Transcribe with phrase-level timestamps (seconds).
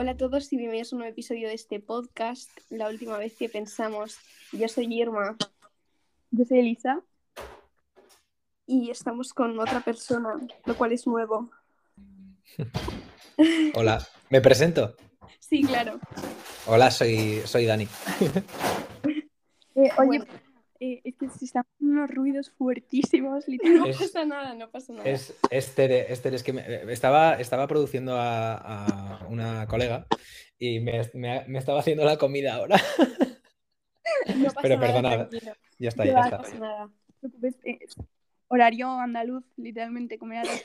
[0.00, 2.48] Hola a todos y bienvenidos a un nuevo episodio de este podcast.
[2.70, 4.16] La última vez que pensamos,
[4.50, 5.36] yo soy Irma
[6.30, 7.02] Yo soy Elisa.
[8.66, 11.50] y estamos con otra persona, lo cual es nuevo.
[13.74, 14.96] Hola, ¿me presento?
[15.38, 16.00] Sí, claro.
[16.64, 17.86] Hola, soy, soy Dani.
[19.74, 20.24] Eh, oye, Bueno.
[20.80, 23.90] Eh, es que se están unos ruidos fuertísimos, No literalmente.
[23.90, 25.08] Es- pasa nada, no pasa nada.
[25.08, 28.54] Es, es Tere, es Tere, es que me- estaba, estaba produciendo a,
[29.22, 30.06] a una colega
[30.58, 32.76] y me, me- me estaba haciendo la comida ahora.
[34.36, 35.52] No pasa pero tranquilo.
[35.78, 36.36] Ya está, ya va, No está.
[36.38, 36.90] pasa nada.
[37.22, 37.28] No
[37.64, 37.78] eh,
[38.48, 40.64] horario andaluz, literalmente, las-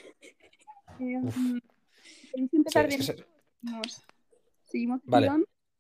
[1.00, 1.60] Eh, mm,
[2.32, 3.08] ¿Queréis empezar Sí, de es-
[3.62, 4.06] Seguimos.
[4.66, 5.30] ¿Seguimos Vale.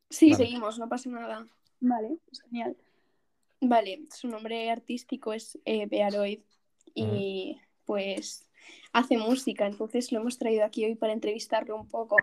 [0.09, 0.43] Sí, Vale.
[0.45, 1.45] seguimos, no pasa nada.
[1.79, 2.75] Vale, pues genial.
[3.61, 6.39] Vale, su nombre artístico es eh, Bearoid
[6.93, 8.47] y pues
[8.93, 12.17] hace música, entonces lo hemos traído aquí hoy para entrevistarlo un poco.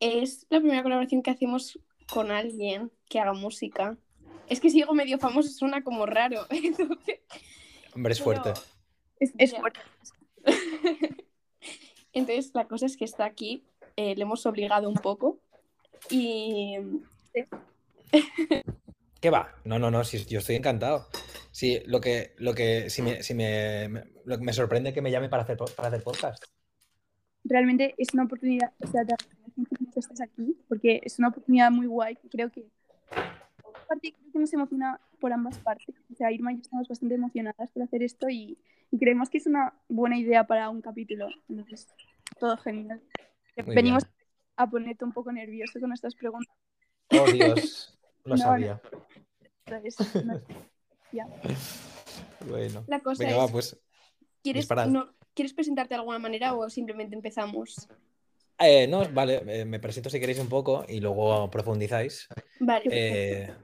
[0.00, 1.78] Es la primera colaboración que hacemos
[2.12, 3.96] con alguien que haga música.
[4.48, 6.46] Es que si digo medio famoso suena como raro.
[6.50, 7.20] entonces-
[7.94, 8.60] Hombre, es pero- fuerte.
[9.18, 9.80] Es, fuerte.
[12.12, 13.64] Entonces la cosa es que está aquí,
[13.96, 15.40] eh, le hemos obligado un poco
[16.10, 16.76] y
[19.20, 19.54] ¿Qué va?
[19.64, 21.08] No, no, no, yo estoy encantado.
[21.50, 25.00] Sí, lo que, lo que, si me, si me, me- lo que me sorprende que
[25.02, 26.44] me llame para hacer, para hacer podcast.
[27.44, 31.28] Realmente es una oportunidad, o sea, te agradezco mucho que estés aquí, porque es una
[31.28, 32.66] oportunidad muy guay creo que
[33.88, 35.94] parte creo que nos emociona por ambas partes.
[36.12, 38.58] O sea, Irma y yo estamos bastante emocionadas por hacer esto y,
[38.90, 41.28] y creemos que es una buena idea para un capítulo.
[41.48, 41.86] Entonces,
[42.38, 43.00] todo genial.
[43.64, 44.14] Muy Venimos bien.
[44.56, 46.54] a ponerte un poco nervioso con nuestras preguntas.
[47.12, 47.95] Oh, Dios,
[48.26, 48.80] No, sabía.
[49.66, 50.40] entonces, no-
[51.12, 51.26] ya.
[52.46, 52.84] Bueno.
[52.88, 53.78] la cosa Venga, es, va, pues.
[54.42, 57.88] ¿quieres, no- ¿quieres presentarte de alguna manera o simplemente empezamos?
[58.58, 62.26] Eh, no, vale, eh, me presento si queréis un poco y luego profundizáis.
[62.58, 63.54] Vale, Eh,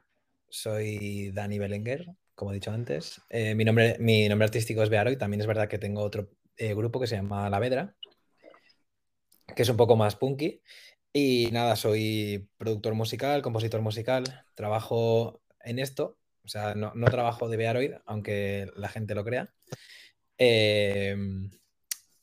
[0.49, 3.21] soy Dani Belenguer, como he dicho antes.
[3.31, 7.01] Mi, nombre, mi nombre artístico es Bearo y también es verdad que tengo otro grupo
[7.01, 7.97] que se llama La Vedra,
[9.57, 10.61] que es un poco más punky.
[11.13, 14.25] Y nada, soy productor musical, compositor musical,
[14.55, 19.53] trabajo en esto, o sea, no, no trabajo de Bearoid, aunque la gente lo crea.
[20.39, 21.15] Eh,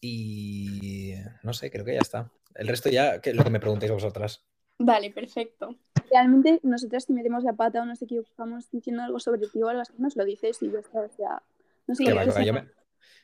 [0.01, 1.13] y
[1.43, 2.31] no sé, creo que ya está.
[2.55, 4.43] El resto ya, que lo que me preguntéis vosotras.
[4.79, 5.75] Vale, perfecto.
[6.09, 9.81] Realmente, nosotras si metemos la pata o nos equivocamos diciendo algo sobre ti o algo
[9.81, 11.01] así, nos lo dices y ya está.
[11.01, 11.43] O sea,
[11.85, 12.67] no sé yo me-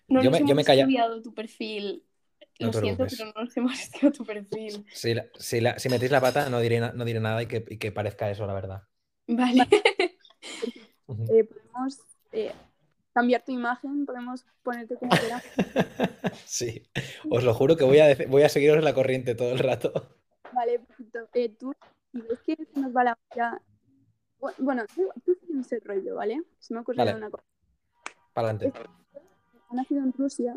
[0.08, 2.04] No Yo nos me- yo hemos me calla- estudiado tu perfil.
[2.60, 4.86] No Lo te siento, pero no nos hemos estudiado tu perfil.
[4.94, 7.64] Si, la- si, la- si metéis la pata, no diré, no diré nada y que,
[7.68, 8.84] y que parezca eso, la verdad.
[9.28, 9.68] Vale.
[11.30, 12.00] Eh, podemos
[12.32, 12.52] eh,
[13.14, 15.44] cambiar tu imagen, podemos ponerte como quieras.
[16.46, 16.84] Sí,
[17.30, 19.92] os lo juro que voy a, voy a seguiros la corriente todo el rato.
[20.52, 21.30] Vale, perfecto.
[21.34, 21.74] Eh, tú,
[22.12, 23.62] si ves que se nos va la olla.
[24.40, 25.10] Bu- Bueno, tú,
[25.46, 26.42] tienes el rollo, ¿vale?
[26.60, 27.16] Se me ocurre Vale.
[27.16, 27.44] una cosa.
[28.34, 28.80] Para adelante.
[29.70, 30.56] Ha nacido en Rusia,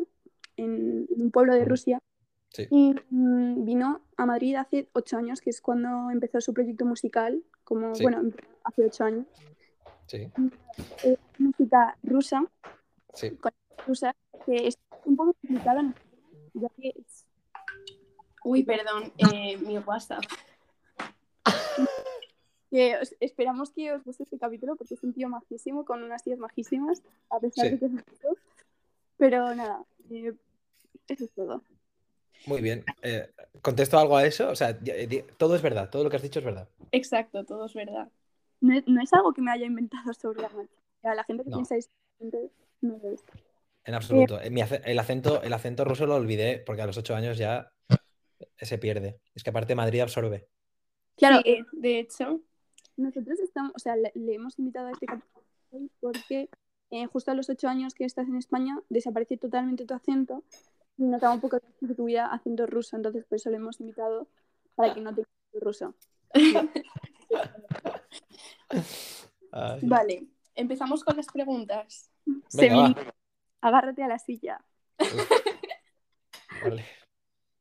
[0.59, 1.65] en, en un pueblo de.
[1.65, 1.99] Rusia,
[2.51, 2.67] Sí.
[2.71, 7.43] y mm, vino a Madrid hace ocho años, que es cuando empezó su proyecto musical,
[7.63, 8.01] como, Sí.
[8.03, 8.23] bueno,
[8.63, 9.27] hace ocho años.
[10.07, 10.27] Sí,
[11.03, 12.43] Eh, música rusa,
[13.13, 13.37] sí.
[13.85, 14.15] rusa,
[14.47, 15.93] que es un poco complicada, ¿no?
[16.55, 17.25] ya que es
[18.43, 20.23] Uy, perdón, eh, mi WhatsApp.
[22.71, 26.23] que os- esperamos que os guste este capítulo porque es un tío majísimo con unas
[26.23, 27.71] tías majísimas, a pesar Sí.
[27.71, 28.37] de que es ruso.
[29.17, 30.33] Pero nada, eh,
[31.07, 31.63] eso es todo.
[32.45, 32.83] Muy bien.
[33.01, 33.29] Eh,
[33.61, 34.49] ¿Contesto algo a eso?
[34.49, 36.69] O sea, di- todo es verdad, todo lo que has dicho es verdad.
[36.91, 38.09] Exacto, todo es verdad.
[38.61, 40.73] No, es- no es algo que me haya inventado sobre la marcha.
[40.73, 41.57] O sea, la gente que No.
[41.57, 41.89] piensa eso
[42.81, 43.23] no lo es.
[43.85, 44.39] En absoluto.
[44.41, 47.71] Eh, mi el, acento, el acento ruso lo olvidé porque a los ocho años ya
[48.57, 49.19] se pierde.
[49.35, 50.47] Es que aparte Madrid absorbe.
[51.15, 52.41] Claro, Sí, de hecho,
[52.97, 56.49] nosotros estamos, o sea, le, le hemos invitado a este capítulo porque
[56.91, 60.43] eh, justo a los ocho años que estás en España desaparece totalmente tu acento
[60.99, 64.27] notaba un poco que tuviera acento ruso, entonces por eso le hemos invitado
[64.75, 65.95] para que no tenga acento ruso.
[69.51, 69.79] Ay.
[69.83, 70.27] vale.
[70.55, 72.11] Empezamos con las preguntas.
[72.53, 72.95] Venga, va.
[73.61, 74.63] Agárrate a la silla.
[76.61, 76.85] Vale.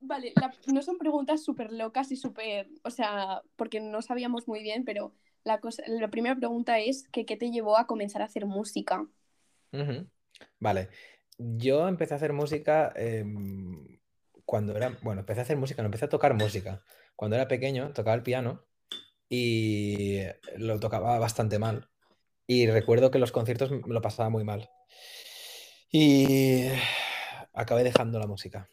[0.00, 4.62] Vale, la- no son preguntas súper locas y súper, o sea, porque no sabíamos muy
[4.62, 5.12] bien, pero
[5.44, 9.06] la, cosa, la primera pregunta es que ¿qué te llevó a comenzar a hacer música?
[10.60, 10.88] Vale.
[11.38, 14.00] Yo empecé a hacer música em,
[14.44, 16.82] cuando era, bueno, empecé a hacer música, no empecé a tocar música.
[17.16, 18.64] Cuando era pequeño tocaba el piano
[19.28, 20.22] y
[20.56, 21.88] lo tocaba bastante mal.
[22.46, 24.70] Y recuerdo que los conciertos me lo pasaba muy mal.
[25.90, 26.66] Y
[27.54, 28.68] acabé dejando la música.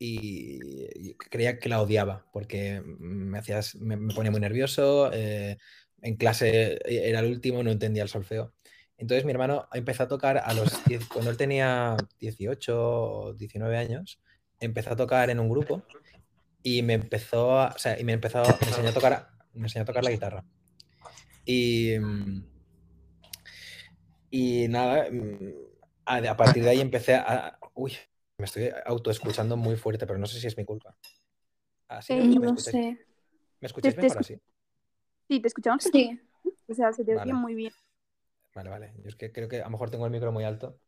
[0.00, 5.10] y creía que la odiaba porque me, hacías, me, ponía muy nervioso.
[5.12, 5.58] Eh,
[6.02, 8.54] en clase era el último, no entendía el solfeo.
[8.98, 13.76] Entonces mi hermano empezó a tocar a los 10, cuando él tenía 18 o 19
[13.76, 14.20] años,
[14.60, 15.82] empezó a tocar en un grupo
[16.62, 19.84] y me empezó a, o sea, y me empezó, me enseñó a tocar, me enseñó
[19.84, 20.44] a tocar la guitarra.
[21.44, 21.94] Y,
[24.30, 25.54] y nada, mm,
[26.04, 27.92] a, partir de ahí empecé a, uy,
[28.36, 30.94] me estoy autoescuchando muy fuerte, pero no sé si es mi culpa.
[31.86, 32.98] Así, ¿me, no sé.
[33.60, 34.38] ¿Me escucháis mejor así?
[35.28, 35.84] Sí, te escuchamos.
[35.84, 36.20] Sí.
[36.68, 37.72] O sea, se te oye muy bien.
[38.54, 38.92] Vale, vale.
[39.02, 40.80] Yo es que creo que a lo mejor tengo el micro muy alto.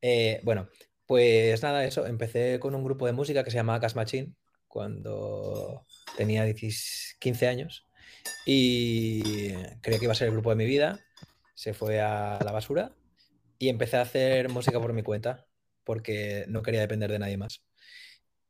[0.00, 0.68] Eh, bueno,
[1.06, 2.06] pues nada, eso.
[2.06, 4.34] Empecé con un grupo de música que se llamaba Cash Machine
[4.68, 7.86] cuando tenía 15 años
[8.44, 11.00] y creía que iba a ser el grupo de mi vida.
[11.54, 12.92] Se fue a la basura
[13.58, 15.46] y empecé a hacer música por mi cuenta
[15.84, 17.62] porque no quería depender de nadie más.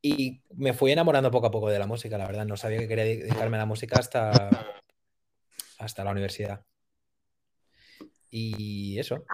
[0.01, 2.45] Y me fui enamorando poco a poco de la música, la verdad.
[2.47, 4.51] No sabía que quería dedicarme a la música hasta,
[5.79, 6.65] hasta la universidad.
[8.37, 9.25] Y eso.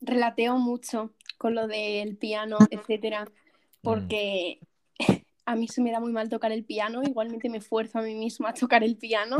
[0.00, 3.30] Relateo mucho con lo del piano, etcétera,
[3.82, 4.60] porque
[5.44, 8.14] a mí se me da muy mal tocar el piano, igualmente me esfuerzo a mí
[8.14, 9.36] misma a tocar el piano.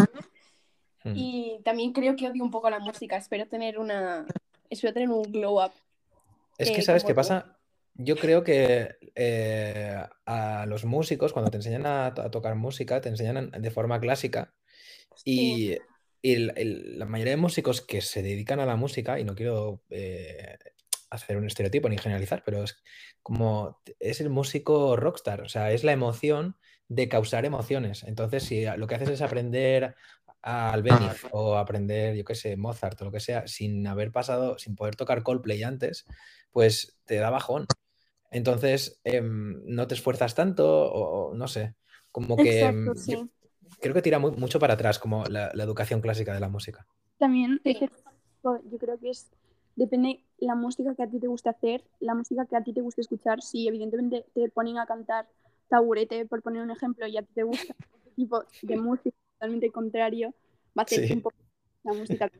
[1.04, 1.12] Mm.
[1.16, 4.26] Y también creo que odio un poco la música, espero tener una
[4.68, 5.72] espero tener un glow up
[6.58, 7.58] es que, ¿sabes qué pasa?
[7.94, 13.50] Yo creo que eh, a los músicos, cuando te enseñan a, tocar música, te enseñan
[13.50, 14.54] de forma clásica.
[15.24, 15.76] Y,
[16.22, 20.56] la mayoría de músicos que se dedican a la música, y no quiero eh,
[21.10, 22.82] hacer un estereotipo ni generalizar, pero es
[23.22, 26.56] como es el músico rockstar, o sea, es la emoción
[26.88, 28.02] de causar emociones.
[28.04, 29.96] Entonces, si lo que haces es aprender
[30.42, 34.58] al Albéniz o aprender, yo qué sé, Mozart o lo que sea, sin haber pasado,
[34.58, 36.04] sin poder tocar Coldplay antes,
[36.50, 37.66] pues te da bajón.
[38.30, 41.74] Entonces, em, no te esfuerzas tanto o, no sé,
[42.10, 42.86] como que em,
[43.82, 46.86] creo que tira mucho para atrás como la, educación clásica de la música.
[47.18, 49.30] También yo creo que es,
[49.76, 52.80] depende la música que a ti te guste hacer, la música que a ti te
[52.80, 55.26] guste escuchar, si evidentemente te ponen a cantar
[55.68, 59.70] taburete, por poner un ejemplo, y a ti te gusta este tipo de música totalmente
[59.70, 60.34] contrario,
[60.78, 61.36] va a ser un poco
[61.82, 62.30] la música,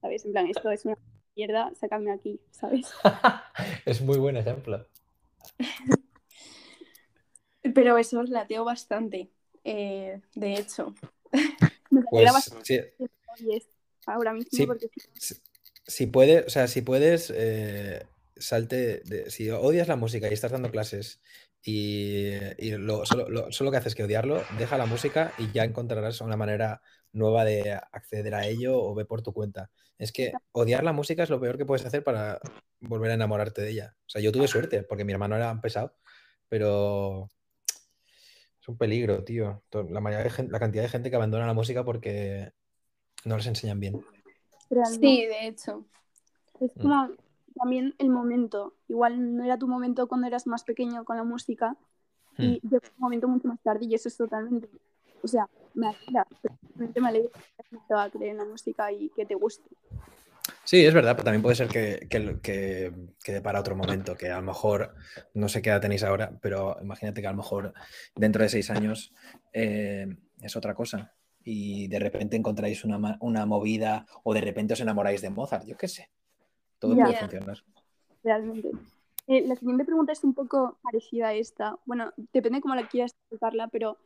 [0.00, 0.24] ¿sabes?
[0.24, 0.96] En plan, esto es una
[1.36, 2.92] mierda, sácame aquí, ¿sabes?
[3.86, 4.86] es muy buen ejemplo.
[7.74, 9.30] Pero eso os lateo bastante,
[9.64, 10.94] eh, de hecho.
[12.10, 12.80] pues, sí.
[14.06, 14.88] ahora mismo porque...
[15.86, 18.06] Si, puedes, o sea, si puedes, eh,
[18.36, 21.20] salte, de, si odias la música y estás dando clases
[21.62, 22.32] y,
[22.76, 26.20] lo, solo, lo, solo, que haces es que odiarlo, deja la música y ya encontrarás
[26.20, 26.82] una manera
[27.12, 29.70] nueva de acceder a ello o ve por tu cuenta.
[29.98, 32.40] Es que odiar la música es lo peor que puedes hacer para
[32.80, 33.96] volver a enamorarte de ella.
[34.00, 35.96] O sea, yo tuve suerte porque mi hermano era pesado,
[36.48, 37.30] pero
[38.64, 39.62] es un peligro, tío.
[39.90, 42.50] La, mayoría de la cantidad de gente que abandona la música porque
[43.26, 44.00] no les enseñan bien.
[44.98, 45.84] Sí, de hecho.
[46.60, 46.80] Es mm.
[46.80, 47.10] como
[47.54, 48.74] también el momento.
[48.88, 51.76] Igual no era tu momento cuando eras más pequeño con la música
[52.38, 52.74] y mm.
[52.74, 54.68] un momento mucho más tarde y eso es totalmente
[55.24, 56.26] o sea, me alegra,
[56.74, 57.30] me alegra
[57.70, 59.68] que te va a creer en la música y que te guste.
[60.64, 64.36] Sí, es verdad, pero también puede ser que, que, quede para otro momento, que a
[64.36, 64.94] lo mejor,
[65.34, 67.74] no sé qué edad tenéis ahora, pero imagínate que a lo mejor
[68.16, 69.12] dentro de seis años
[69.52, 70.06] eh,
[70.40, 71.14] es otra cosa
[71.44, 75.76] y de repente encontráis una, una, movida o de repente os enamoráis de Mozart, yo
[75.76, 76.10] qué sé.
[76.78, 77.58] Todo puede funcionar.
[78.22, 78.70] Realmente.
[79.26, 81.78] Eh, la siguiente pregunta es un poco parecida a esta.
[81.84, 83.98] Bueno, depende cómo la quieras explicarla, pero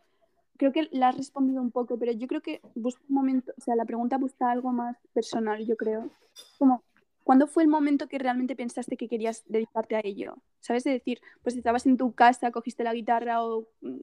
[0.59, 3.61] creo que la has respondido un poco, pero yo creo que busca un momento, o
[3.61, 6.11] sea, la pregunta busca algo más personal, yo creo.
[6.59, 6.83] Como,
[7.25, 10.37] ¿cuándo fue el momento que realmente pensaste que querías dedicarte a ello?
[10.61, 10.85] ¿Sabes?
[10.85, 13.99] De decir, pues estabas en tu casa, cogiste la guitarra o mm,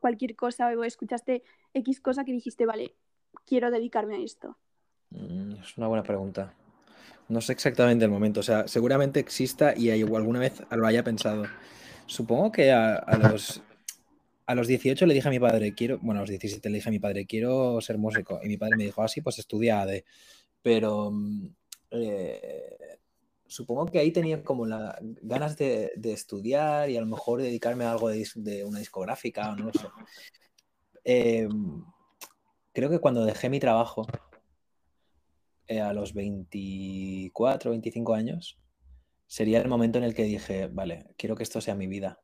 [0.00, 2.94] cualquier cosa o escuchaste X cosa que dijiste, vale,
[3.44, 4.56] quiero dedicarme a esto.
[5.10, 6.54] Mm, es una buena pregunta.
[7.28, 11.44] No sé exactamente el momento, o sea, seguramente exista y alguna vez lo haya pensado.
[12.06, 13.62] Supongo que a los
[14.50, 16.88] a los 18 le dije a mi padre, quiero, bueno, a los 17 le dije
[16.88, 18.40] a mi padre, quiero ser músico.
[18.42, 20.02] Y mi padre me dijo, así, ah, pues estudia AD.
[20.60, 21.46] Pero mm,
[21.92, 22.98] eh,
[23.46, 27.92] supongo que ahí tenía como las ganas de, estudiar y a lo mejor dedicarme a
[27.92, 29.86] algo de, una discográfica o no lo sé.
[31.04, 31.84] Em,
[32.72, 34.04] creo que cuando dejé mi trabajo
[35.68, 38.58] eh, a los 24, 25 años,
[39.28, 42.20] sería el momento en el que dije, vale, quiero que esto sea mi vida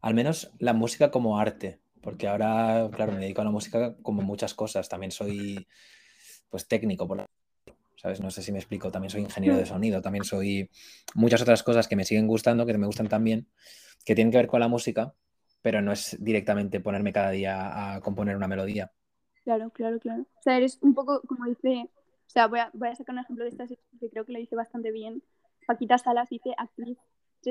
[0.00, 4.22] al menos la música como arte, porque ahora, claro, me dedico a la música como
[4.22, 4.88] muchas cosas.
[4.88, 5.66] También soy,
[6.50, 7.26] pues, técnico, por
[7.96, 8.20] ¿sabes?
[8.20, 8.90] No sé si me explico.
[8.90, 9.66] También soy ingeniero de mm.
[9.66, 10.70] sonido, también soy
[11.14, 13.48] muchas otras cosas que me siguen gustando, que me gustan también,
[14.04, 15.14] que tienen que ver con la música,
[15.62, 18.92] pero no es directamente ponerme cada día a componer una melodía.
[19.42, 20.22] Claro, claro, claro.
[20.22, 23.20] O sea, eres un poco, como dice, o sea, voy a, voy a sacar un
[23.20, 25.22] ejemplo de esta que creo que lo dice bastante bien.
[25.66, 26.98] Paquita Salas dice actriz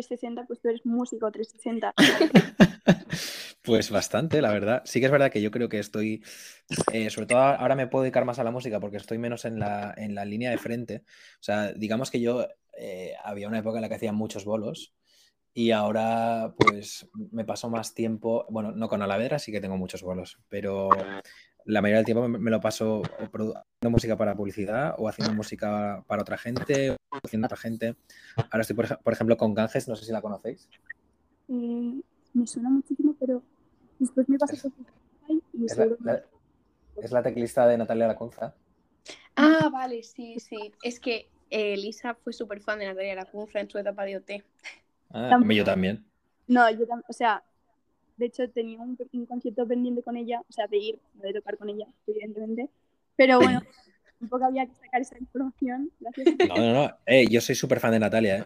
[0.01, 1.93] 360, pues tú eres músico 360.
[3.65, 4.83] Pues bastante, la verdad.
[4.85, 6.23] Sí que es verdad que yo creo que estoy,
[6.93, 9.59] eh, sobre todo ahora me puedo dedicar más a la música porque estoy menos en
[9.59, 11.01] la, en la línea de frente.
[11.39, 12.47] O sea, digamos que yo
[12.77, 14.93] eh, había una época en la que hacía muchos bolos
[15.51, 20.03] y ahora pues me paso más tiempo, bueno, no con Alavedra, sí que tengo muchos
[20.03, 20.89] bolos, pero
[21.65, 26.21] la mayoría del tiempo me, lo paso haciendo música para publicidad o haciendo música para
[26.21, 27.95] otra gente o haciendo otra gente.
[28.37, 30.69] Ahora estoy, por, ejemplo, con Ganges, no sé si la conocéis.
[31.49, 32.01] Eh,
[32.33, 33.41] me suena muchísimo, pero
[33.99, 34.71] después me pasa por
[35.53, 36.23] y es, la,
[37.01, 38.53] es la teclista de Natalia Lacunza.
[39.35, 40.73] Ah, vale, sí, sí.
[40.83, 44.31] Es que eh, Lisa fue súper fan de Natalia Lacunza en su etapa de OT.
[45.11, 46.05] Ah, yo también.
[46.47, 47.43] No, yo también, o sea,
[48.17, 51.57] de hecho tenía un, concierto pendiente con ella, o sea, de ir, no de tocar
[51.57, 52.69] con ella, evidentemente.
[53.15, 53.61] Pero bueno,
[54.19, 55.91] un poco había que sacar esa información.
[55.99, 56.27] Gracias.
[56.47, 56.97] No, no, no.
[57.05, 58.45] Eh, yo soy súper fan de Natalia, ¿eh?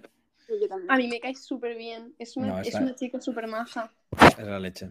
[0.88, 2.16] A mí me cae súper bien.
[2.18, 3.92] Es una, es una chica súper maja.
[4.20, 4.90] Es la leche.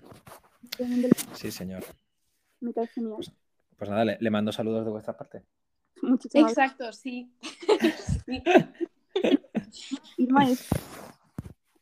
[1.35, 1.85] Sí, señor.
[2.61, 3.17] Me cae genial.
[3.17, 3.33] Pues,
[3.77, 5.43] pues nada, le, mando saludos de vuestra parte.
[6.03, 7.33] Muchísimas Exacto, sí.
[8.27, 8.43] sí.
[10.17, 10.69] Irma es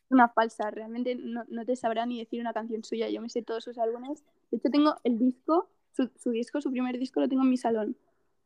[0.09, 3.09] una falsa, realmente no, te sabrá ni decir una canción suya.
[3.09, 4.25] Yo me sé todos sus álbumes.
[4.51, 7.97] De hecho, tengo el disco, su, disco, su primer disco lo tengo en mi salón.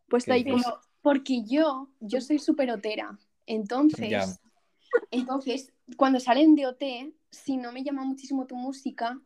[0.08, 0.64] Puesto ahí como.
[1.02, 3.18] Porque yo, yo soy súper otera.
[3.46, 4.40] Entonces,
[5.10, 6.82] entonces, cuando salen de OT,
[7.30, 9.20] si no me llama muchísimo tu música,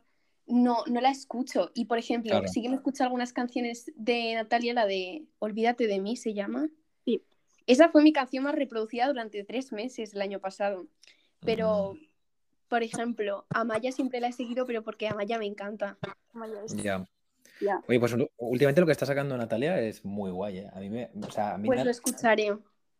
[0.47, 1.71] no, no la escucho.
[1.75, 6.01] Y por ejemplo, sí que me escucho algunas canciones de Natalia, la de Olvídate de
[6.01, 6.69] mí se llama.
[7.05, 7.23] Sí.
[7.67, 10.87] Esa fue mi canción más reproducida durante tres meses el año pasado.
[11.41, 11.97] Pero,
[12.75, 15.97] por ejemplo, a Maya siempre la he seguido, pero porque a Maya me encanta.
[16.83, 17.07] Ya.
[17.87, 20.71] Oye, pues últimamente lo que está sacando Natalia es muy guay, ¿eh?
[20.75, 21.09] A mí me.
[21.65, 22.53] pues lo escucharé.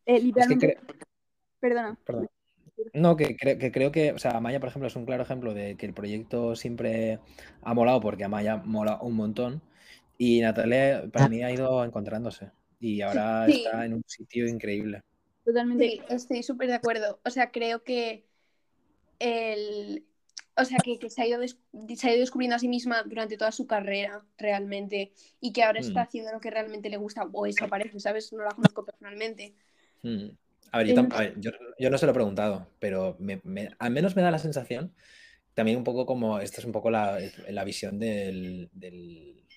[0.05, 0.31] Eh,
[1.59, 1.99] Perdona.
[2.05, 2.29] Perdón.
[2.93, 5.75] No, que, que, creo que, o sea, Amaya, por ejemplo, es un claro ejemplo de
[5.75, 7.19] que el proyecto siempre
[7.61, 9.61] ha molado porque Amaya mola un montón
[10.17, 15.01] y Natalia para mí ha ido encontrándose y ahora está en un sitio increíble.
[15.43, 15.85] Totalmente.
[15.85, 17.19] Sí, estoy súper de acuerdo.
[17.25, 18.23] O sea, creo que
[19.19, 20.05] el,
[20.57, 23.51] o sea, que, se, ha ido se ha ido descubriendo a sí misma durante toda
[23.51, 26.03] su carrera, realmente, y que ahora está mm.
[26.03, 28.31] haciendo lo que realmente le gusta, o eso parece, ¿sabes?
[28.33, 29.53] No la conozco personalmente.
[30.03, 30.29] Mm.
[30.71, 33.17] A ver, yo, yo, no se lo he preguntado, pero
[33.79, 34.93] al menos me da la sensación,
[35.55, 37.17] también un poco como, esta es un poco la,
[37.65, 38.69] visión del,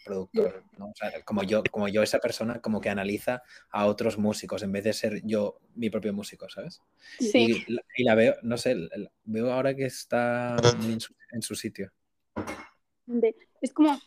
[0.08, 0.86] productor, ¿no?
[0.86, 4.72] O sea, como yo, como yo, esa persona como que analiza a otros músicos en
[4.72, 6.82] vez de ser yo mi propio músico, ¿sabes?
[7.18, 7.64] Sí.
[7.96, 8.74] Y, la veo, no sé,
[9.24, 10.56] veo ahora que está
[11.32, 11.92] en su, sitio.
[13.60, 13.98] Es como,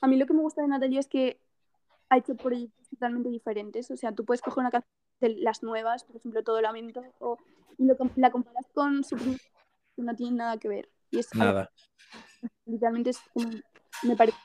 [0.00, 1.40] a mí lo que me gusta de Natalia es que
[2.10, 3.90] ha hecho proyectos totalmente diferentes.
[3.90, 7.38] O sea, tú puedes coger una canción de las nuevas, por ejemplo, Todo Lamento, o,
[7.78, 9.40] y lo, la comparas con su primer
[9.96, 10.88] no tiene nada que ver.
[11.10, 11.70] Y es nada.
[12.66, 13.50] literalmente es como,
[14.02, 14.38] me parece...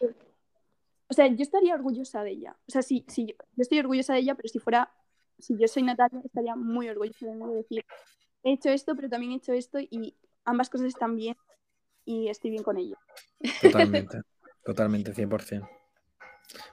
[1.14, 2.58] O sea, yo estaría orgullosa de ella.
[2.68, 4.92] O sea, sí, sí, yo, estoy orgullosa de ella, pero si fuera,
[5.38, 7.86] si yo soy Natalia, estaría muy orgullosa de mí de decir,
[8.42, 11.38] he hecho esto, pero también he hecho esto y ambas cosas están bien
[12.04, 12.98] y estoy bien con ello.
[13.62, 14.22] Totalmente,
[14.66, 15.70] totalmente, 100%.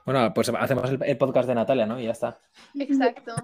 [0.07, 1.99] Bueno, pues hacemos el, podcast de Natalia, ¿no?
[1.99, 2.41] Y ya está.
[2.73, 3.35] Exacto.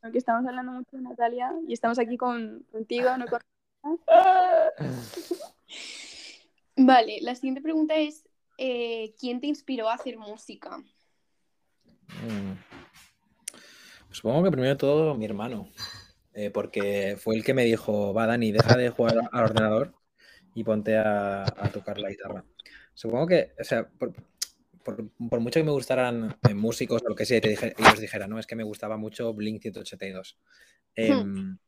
[0.00, 3.40] Aunque estamos hablando mucho de Natalia y estamos aquí con, contigo, no con...
[6.76, 8.27] Vale, la siguiente pregunta es,
[8.58, 10.76] eh, ¿quién te inspiró a hacer música?
[12.08, 12.54] Mm.
[14.10, 15.70] Supongo que primero todo mi hermano,
[16.34, 19.94] eh, porque fue el que me dijo, va Dani, deja de jugar al ordenador
[20.54, 22.44] y ponte a, a tocar la guitarra.
[22.94, 24.12] Supongo que, o sea, por,
[25.28, 28.30] por, mucho que me gustaran eh, músicos o lo que sea, te dije, ellos dijeran,
[28.30, 30.38] no, es que me gustaba mucho Blink 182.
[30.94, 31.58] Em,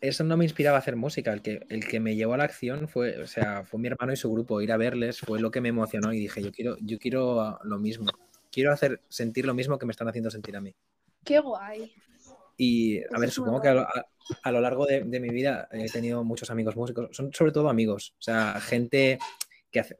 [0.00, 1.32] eso no me inspiraba a hacer música.
[1.32, 4.12] El que, el que me llevó a la acción fue, o sea, fue mi hermano
[4.12, 4.60] y su grupo.
[4.60, 7.78] Ir a verles fue lo que me emocionó y dije, yo quiero, yo quiero lo
[7.78, 8.06] mismo.
[8.50, 10.74] Quiero hacer sentir lo mismo que me están haciendo sentir a mí.
[11.24, 11.92] Qué guay.
[12.56, 16.50] Y a ver, supongo que a lo, largo de, de, mi vida he tenido muchos
[16.50, 19.18] amigos músicos, son sobre todo amigos, o sea, gente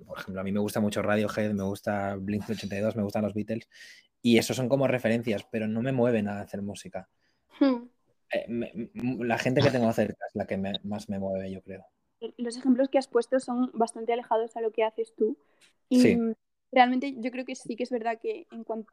[0.06, 3.68] por ejemplo, a mí me gusta mucho Radiohead, me gusta Blink-182, me gustan los Beatles,
[4.22, 7.08] y esos son como referencias, pero no me mueven a hacer música.
[7.58, 7.85] Hmm.
[8.44, 11.84] Eh, la gente que tengo cerca es la que más me mueve, yo creo.
[12.38, 15.36] Los ejemplos que has puesto son bastante alejados a lo que haces tú.
[15.88, 16.18] Y
[16.72, 18.92] realmente yo creo que sí que es verdad que en cuanto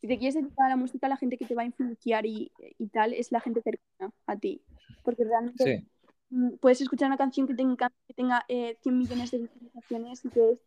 [0.00, 2.50] si te quieres dedicar a la música, la gente que te va a influenciar y,
[2.92, 4.62] tal es la gente cercana a ti.
[5.02, 5.86] Porque realmente
[6.30, 10.28] mm, puedes escuchar una canción que tenga, que tenga eh, 100 millones de visualizaciones y
[10.30, 10.58] que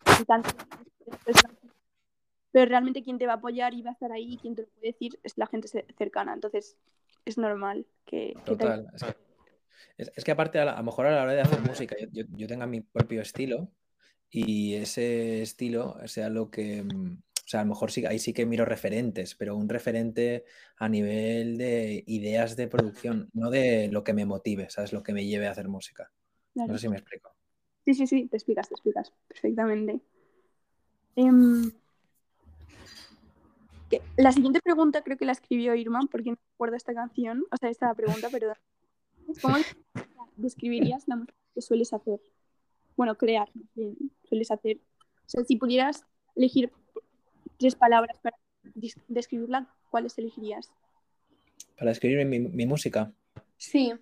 [1.25, 1.35] es
[2.51, 4.61] pero realmente quien te va a apoyar y va a estar ahí y quien te
[4.61, 5.67] lo puede decir es la gente
[5.97, 6.33] cercana.
[6.33, 6.77] Entonces
[7.25, 8.33] es normal que...
[8.45, 8.87] Total.
[9.97, 12.65] Es, que aparte, a, lo mejor a la hora de hacer música, yo, yo, tenga
[12.65, 13.71] mi propio estilo
[14.29, 16.81] y ese estilo sea lo que...
[16.81, 20.45] O sea, a lo mejor sí, ahí sí que miro referentes, pero un referente
[20.77, 24.93] a nivel de ideas de producción, no de lo que me motive, ¿sabes?
[24.93, 26.09] Lo que me lleve a hacer música.
[26.55, 27.35] No sé si me explico.
[27.85, 29.99] Sí, sí, sí, te explicas, te explicas perfectamente.
[34.17, 37.69] La siguiente pregunta creo que la escribió Irma, porque no recuerdo esta canción, o sea,
[37.69, 38.55] esta pregunta, perdón.
[39.41, 39.57] ¿Cómo
[40.35, 42.19] describirías la música que sueles hacer?
[42.95, 43.49] Bueno, crear,
[44.27, 44.77] sueles hacer.
[45.25, 46.71] O sea, si pudieras elegir
[47.57, 48.37] tres palabras para
[49.07, 50.71] describirla, ¿cuáles elegirías?
[51.77, 53.11] Para describir mi, música.
[53.57, 53.93] Sí.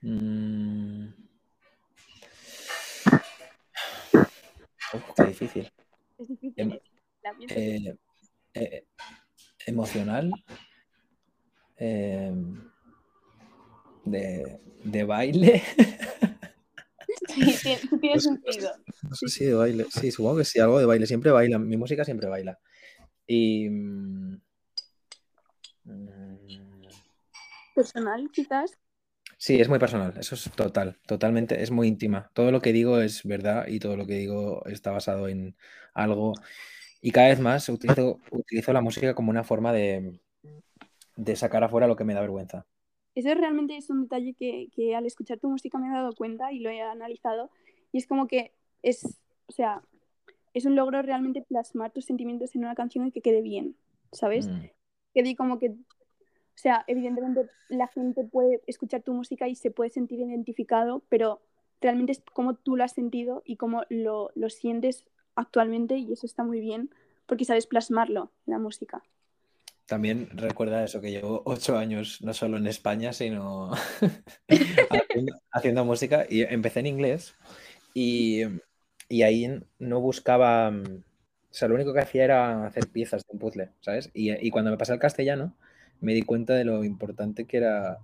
[0.00, 1.08] Mm.
[5.16, 5.72] qué difícil.
[6.18, 6.54] Es difícil.
[6.56, 6.78] Em,
[7.50, 7.96] eh,
[8.56, 8.86] eh,
[9.66, 10.30] emocional,
[11.76, 12.70] em,
[14.04, 15.62] de, de, baile.
[17.28, 18.70] Sí, tiene, sentido.
[19.02, 21.76] No sé si de baile, sí, supongo que sí, algo de baile, siempre baila, mi
[21.76, 22.58] música siempre baila.
[23.26, 23.68] Y...
[23.68, 24.40] Mm,
[27.74, 28.78] personal, quizás.
[29.38, 32.30] Sí, es muy personal, eso es total, totalmente, es muy íntima.
[32.32, 35.56] Todo lo que digo es verdad y todo lo que digo está basado en
[35.92, 36.34] algo
[37.00, 40.18] y cada vez más utilizo, utilizo la música como una forma de,
[41.34, 42.66] sacar afuera lo que me da vergüenza.
[43.14, 46.60] Eso realmente es un detalle que, al escuchar tu música me he dado cuenta y
[46.60, 47.50] lo he analizado.
[47.92, 49.04] Y es como que es,
[49.46, 49.82] o sea,
[50.52, 53.76] es un logro realmente plasmar tus sentimientos en una canción y que quede bien,
[54.12, 54.48] ¿sabes?
[54.48, 54.64] Mm.
[55.14, 59.70] Que di como que, o sea, evidentemente la gente puede escuchar tu música y se
[59.70, 61.40] puede sentir identificado, pero
[61.80, 66.26] realmente es como tú lo has sentido y cómo lo, lo sientes actualmente y eso
[66.26, 66.90] está muy bien
[67.26, 69.02] porque sabes plasmarlo en la música.
[69.86, 73.70] También recuerda eso, que llevo ocho años no solo en España, sino
[75.52, 77.34] haciendo, música y empecé en inglés
[77.94, 78.42] y,
[79.22, 83.70] ahí no buscaba, o sea, lo único que hacía era hacer piezas de un puzzle,
[83.80, 84.10] ¿sabes?
[84.12, 85.54] Y, y cuando me pasé al castellano
[86.00, 87.98] me di cuenta de lo importante que era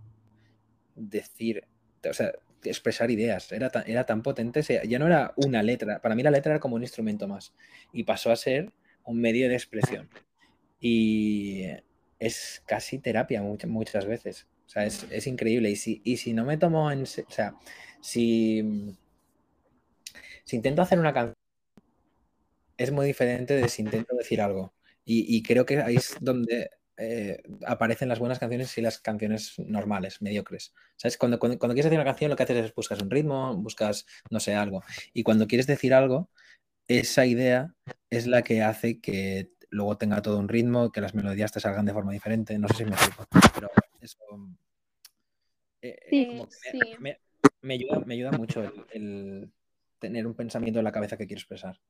[0.95, 1.65] decir,
[2.09, 2.33] o sea,
[2.65, 3.51] expresar ideas.
[3.53, 6.01] Era tan, era tan potente, ya no era una letra.
[6.01, 7.55] Para mí la letra era como un instrumento más.
[7.93, 8.73] Y pasó a ser
[9.05, 10.09] un medio de expresión.
[10.81, 11.67] Y
[12.19, 14.47] es casi terapia muchas, muchas veces.
[14.67, 15.71] O sea, es, increíble.
[15.71, 17.03] Y si, y si no me tomo en...
[17.03, 17.55] O sea,
[18.01, 18.97] si,
[20.45, 21.37] si intento hacer una canción,
[22.77, 24.73] es muy diferente de si intento decir algo.
[25.05, 26.71] Y creo que ahí es donde
[27.05, 30.73] eh, aparecen las buenas canciones y las canciones normales, mediocres.
[30.97, 31.19] ¿Sabes?
[31.19, 34.39] Cuando, cuando, quieres decir una canción, lo que haces es buscas un ritmo, buscas, no
[34.39, 34.83] sé, algo.
[35.13, 36.31] Y cuando quieres decir algo,
[36.87, 37.75] esa idea
[38.11, 41.87] es la que hace que luego tenga todo un ritmo, que las melodías te salgan
[41.87, 42.57] de forma diferente.
[42.59, 44.19] No sé si me explico, pero eso.
[45.81, 48.63] Eh, eh, me, ayuda, me ayuda mucho
[48.93, 49.51] el,
[49.99, 51.81] tener un pensamiento en la cabeza que quiero expresar.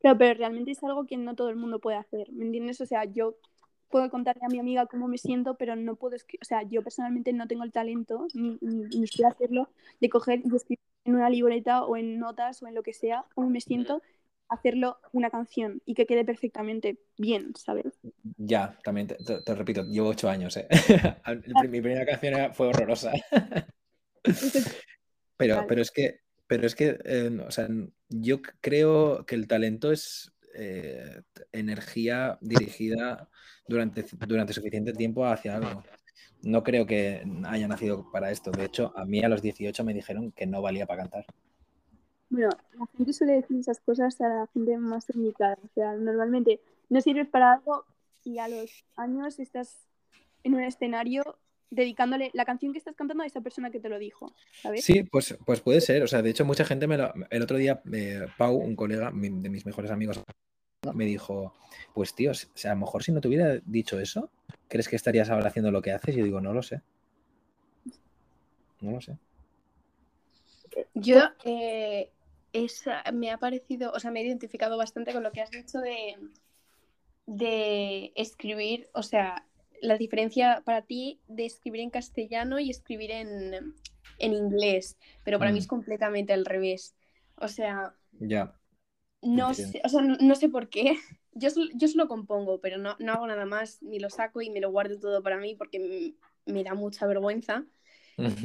[0.00, 2.32] Claro, pero realmente es algo que no todo el mundo puede hacer.
[2.32, 2.80] ¿Me entiendes?
[2.80, 3.36] O sea, yo
[3.90, 6.82] puedo contarle a mi amiga cómo me siento, pero no puedo escribir, o sea, yo
[6.82, 9.70] personalmente no tengo el talento, ni, ni, quiero hacerlo,
[10.00, 13.24] de coger y escribir en una libreta o en notas o en lo que sea,
[13.34, 14.02] cómo me siento,
[14.48, 17.98] hacerlo una canción y que quede perfectamente bien, ¿sabes?
[18.36, 20.68] Ya, también te, repito, llevo ocho años, ¿eh?
[21.68, 23.12] mi primera canción fue horrorosa.
[25.36, 27.68] pero, pero es que, pero es que, eh, o sea,
[28.08, 33.28] yo creo que el talento es eh, energía dirigida
[33.68, 35.82] durante, durante suficiente tiempo hacia algo.
[36.42, 38.50] No creo que haya nacido para esto.
[38.50, 41.26] De hecho, a mí a los 18 me dijeron que no valía para cantar.
[42.28, 45.58] Bueno, la gente suele decir esas cosas a la gente más técnica.
[45.62, 47.84] O sea, normalmente no sirves para algo
[48.24, 49.86] y a los años estás
[50.42, 51.38] en un escenario
[51.70, 54.84] dedicándole la canción que estás cantando a esa persona que te lo dijo, ¿sabes?
[54.84, 56.02] Sí, pues, pues puede ser.
[56.02, 57.12] O sea, de hecho, mucha gente me lo...
[57.30, 60.22] El otro día, eh, Pau, un colega de mis mejores amigos,
[60.94, 61.54] me dijo,
[61.94, 64.30] pues tío, o sea, a lo mejor si no te hubiera dicho eso,
[64.68, 66.14] ¿crees que estarías ahora haciendo lo que haces?
[66.14, 66.80] Y yo digo, no lo sé.
[68.80, 69.16] No lo sé.
[70.94, 72.10] Yo eh,
[73.12, 76.16] me ha parecido, o sea, me he identificado bastante con lo que has dicho de,
[77.26, 79.46] de escribir, o sea,
[79.80, 83.74] la diferencia para ti de escribir en castellano y escribir en,
[84.18, 85.68] inglés, pero para mí es mm.
[85.68, 86.94] completamente al revés.
[87.36, 88.54] O sea, ya.
[89.22, 90.96] No sé, o sea, no, sé por qué.
[91.38, 94.58] Yo, yo solo compongo, pero no, no, hago nada más, ni lo saco y me
[94.58, 96.14] lo guardo todo para mí porque
[96.46, 97.66] me da mucha vergüenza.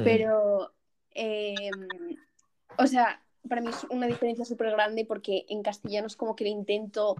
[0.04, 0.74] Pero
[1.14, 1.70] eh,
[2.78, 6.44] o sea, para mí es una diferencia súper grande porque en castellano es como que
[6.44, 7.16] le intento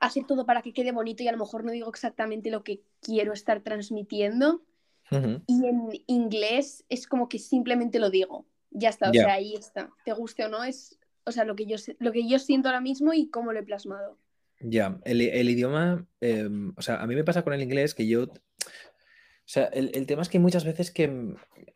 [0.00, 2.82] hacer todo para que quede bonito y a lo mejor no digo exactamente lo que
[3.00, 4.62] quiero estar transmitiendo.
[5.10, 8.46] Y en inglés es como que simplemente lo digo.
[8.70, 9.90] Ya está, o sea, ahí está.
[10.04, 12.80] Te guste o no, es o sea, lo que yo, lo que yo siento ahora
[12.80, 14.18] mismo y cómo lo he plasmado.
[14.60, 18.24] Ya, el, idioma, em, o sea, a mí me pasa con el inglés que yo,
[18.24, 18.30] o
[19.44, 21.04] sea, el, tema es que muchas veces que,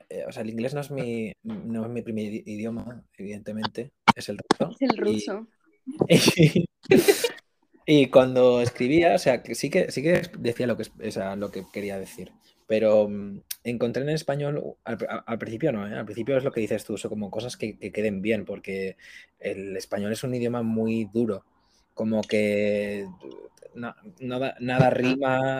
[0.08, 4.28] eh, o sea, el inglés no es mi, no es mi primer idioma, evidentemente, es
[4.30, 4.76] el ruso.
[4.80, 5.46] Es el ruso.
[6.88, 6.94] Y,
[8.10, 11.64] cuando escribía, o sea, que sí que, sí que decía lo que, o lo que
[11.72, 12.32] quería decir,
[12.66, 15.94] pero mm, encontré en español, al, principio no, ¿eh?
[15.94, 18.96] al principio es lo que dices tú, son como cosas que, queden bien, porque
[19.40, 21.44] el español es un idioma muy duro,
[21.94, 23.06] como que
[23.74, 25.58] nada, nada rima,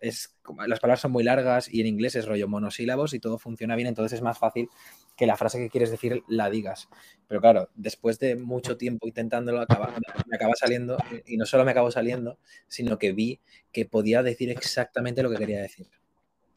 [0.00, 0.34] es,
[0.66, 3.88] las palabras son muy largas y en inglés es rollo monosílabos y todo funciona bien,
[3.88, 4.68] entonces es más fácil
[5.16, 6.88] que la frase que quieres decir la digas.
[7.28, 9.94] Pero claro, después de mucho tiempo intentándolo, acaba,
[10.26, 13.40] me acaba saliendo, y no solo me acabó saliendo, sino que vi
[13.72, 15.86] que podía decir exactamente lo que quería decir.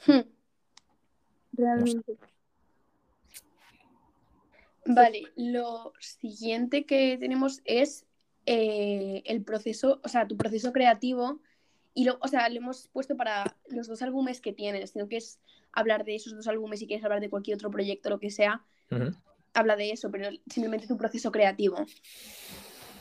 [0.07, 0.21] Hmm.
[1.53, 2.17] Realmente.
[4.85, 8.05] Vale, lo siguiente que tenemos es
[8.45, 11.39] eh, el proceso, o sea, tu proceso creativo.
[11.93, 15.17] Y lo, o sea, lo hemos puesto para los dos álbumes que tienes, sino que
[15.17, 15.39] es
[15.71, 18.65] hablar de esos dos álbumes y quieres hablar de cualquier otro proyecto, lo que sea,
[19.53, 21.85] habla de eso, pero simplemente tu proceso creativo.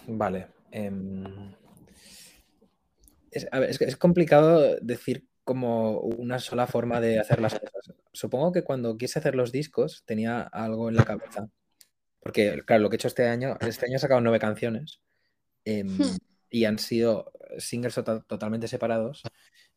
[0.07, 0.49] Vale.
[0.71, 1.55] Em,
[3.31, 3.47] es,
[3.81, 7.95] es, complicado decir como una sola forma de hacer las cosas.
[8.13, 11.49] Supongo que cuando quise hacer los discos tenía algo en la cabeza.
[12.21, 15.01] Porque, claro, lo que he hecho este año, este año he sacado nueve canciones
[15.65, 16.17] em, hmm.
[16.51, 19.23] y han sido singles totalmente separados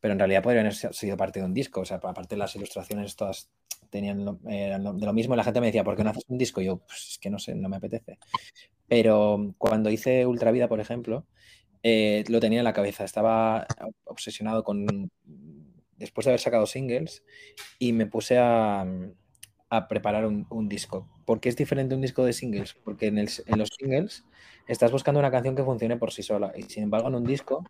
[0.06, 1.82] pero en realidad podrían haber sido parte de un disco.
[1.82, 3.50] O sea, aparte las ilustraciones todas
[3.90, 6.62] tenían de lo mismo la gente me decía, ¿por qué no haces un disco?
[6.62, 8.20] Y yo, pues es que no sé, no me apetece.
[8.88, 11.26] Pero cuando hice Ultravida, por ejemplo,
[11.82, 13.04] eh, lo tenía en la cabeza.
[13.04, 13.66] Estaba
[14.04, 15.10] obsesionado con,
[15.98, 17.24] después de haber sacado singles,
[17.80, 18.86] y me puse a,
[19.78, 21.08] a preparar un, un, disco.
[21.26, 22.76] ¿Por qué es diferente un disco de singles?
[22.84, 24.26] Porque en, el, en los singles
[24.68, 26.54] estás buscando una canción que funcione por sí sola.
[26.56, 27.64] Y sin embargo, en un disco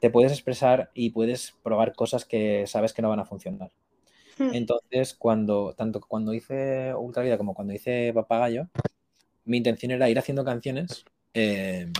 [0.00, 3.70] te puedes expresar y puedes probar cosas que sabes que no van a funcionar.
[4.38, 4.50] Hmm.
[4.52, 8.68] Entonces, cuando, tanto cuando hice Ultra Vida como cuando hice Papagayo,
[9.44, 11.04] mi intención era ir haciendo canciones
[11.34, 11.90] eh,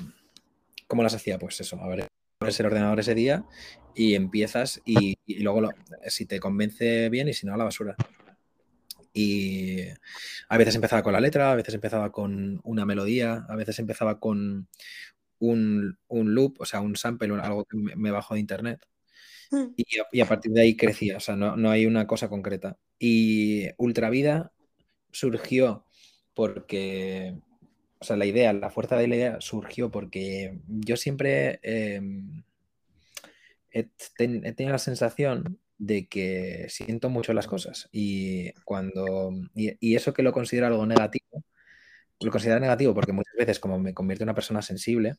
[0.86, 2.06] como las hacía, pues eso, a ver,
[2.38, 3.44] pones el ordenador ese día
[3.94, 5.70] y empiezas y, luego
[6.06, 7.96] si te convence bien y si no, a la basura.
[9.18, 9.78] Y
[10.50, 14.20] a veces empezaba con la letra, a veces empezaba con una melodía, a veces empezaba
[14.20, 14.68] con
[15.38, 18.86] un, loop, o sea, un sample, algo que me bajo de internet.
[19.50, 19.68] Hmm.
[19.74, 22.76] Y a, partir de ahí crecía, o sea, no, hay una cosa concreta.
[22.98, 24.52] Y Ultravida
[25.12, 25.86] surgió
[26.34, 27.38] porque,
[27.98, 32.42] o sea, la idea, la fuerza de la idea surgió porque yo siempre em,
[33.70, 33.84] he,
[34.18, 40.32] tenido la sensación de que siento mucho las cosas y cuando y, eso que lo
[40.32, 41.44] considero algo negativo
[42.20, 45.16] lo considero negativo porque muchas veces como me convierte en una persona sensible,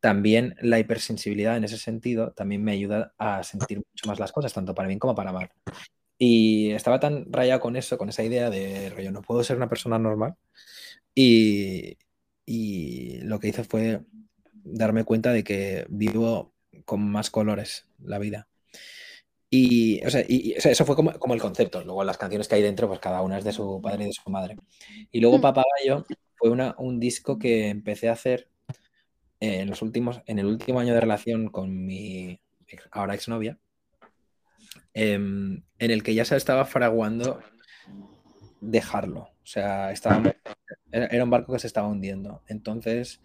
[0.00, 4.52] también la hipersensibilidad en ese sentido también me ayuda a sentir mucho más las cosas,
[4.52, 5.50] tanto para bien como para mal.
[6.18, 9.68] Y estaba tan rayado con eso, con esa idea de rollo, no puedo ser una
[9.68, 10.34] persona normal.
[11.14, 11.98] Y,
[12.46, 14.02] y lo que hice fue
[14.64, 18.48] darme cuenta de que vivo con más colores la vida.
[19.48, 21.82] Y, o sea, y, eso fue como, como, el concepto.
[21.84, 24.12] Luego las canciones que hay dentro, pues cada una es de su padre y de
[24.12, 24.56] su madre.
[25.12, 25.40] Y luego mm.
[25.40, 26.04] Papagayo
[26.34, 28.48] fue una, un disco que empecé a hacer
[29.40, 32.40] en, los últimos, en el último año de relación con mi
[32.90, 33.58] ahora exnovia,
[34.94, 37.40] em, en el que ya se estaba fraguando
[38.60, 39.20] dejarlo.
[39.20, 40.34] O sea, estaba,
[40.90, 42.42] era un barco que se estaba hundiendo.
[42.48, 43.20] Entonces,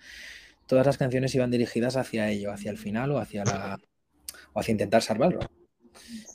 [0.67, 3.79] todas las canciones iban dirigidas hacia ello, hacia el final o hacia la
[4.53, 5.39] o hacia intentar salvarlo.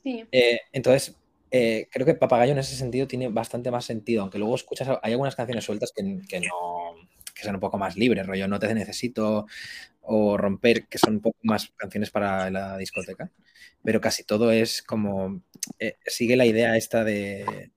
[0.04, 1.16] Eh, entonces,
[1.50, 5.12] eh, creo que Papagayo en ese sentido tiene bastante más sentido, aunque luego escuchas, hay
[5.12, 6.20] algunas canciones sueltas que, no,
[7.34, 9.46] que son un poco más libres, rollo No te necesito
[10.02, 13.30] o Romper, que son un poco más canciones para la discoteca,
[13.82, 15.42] pero casi todo es como,
[15.78, 17.72] eh, sigue la idea esta de,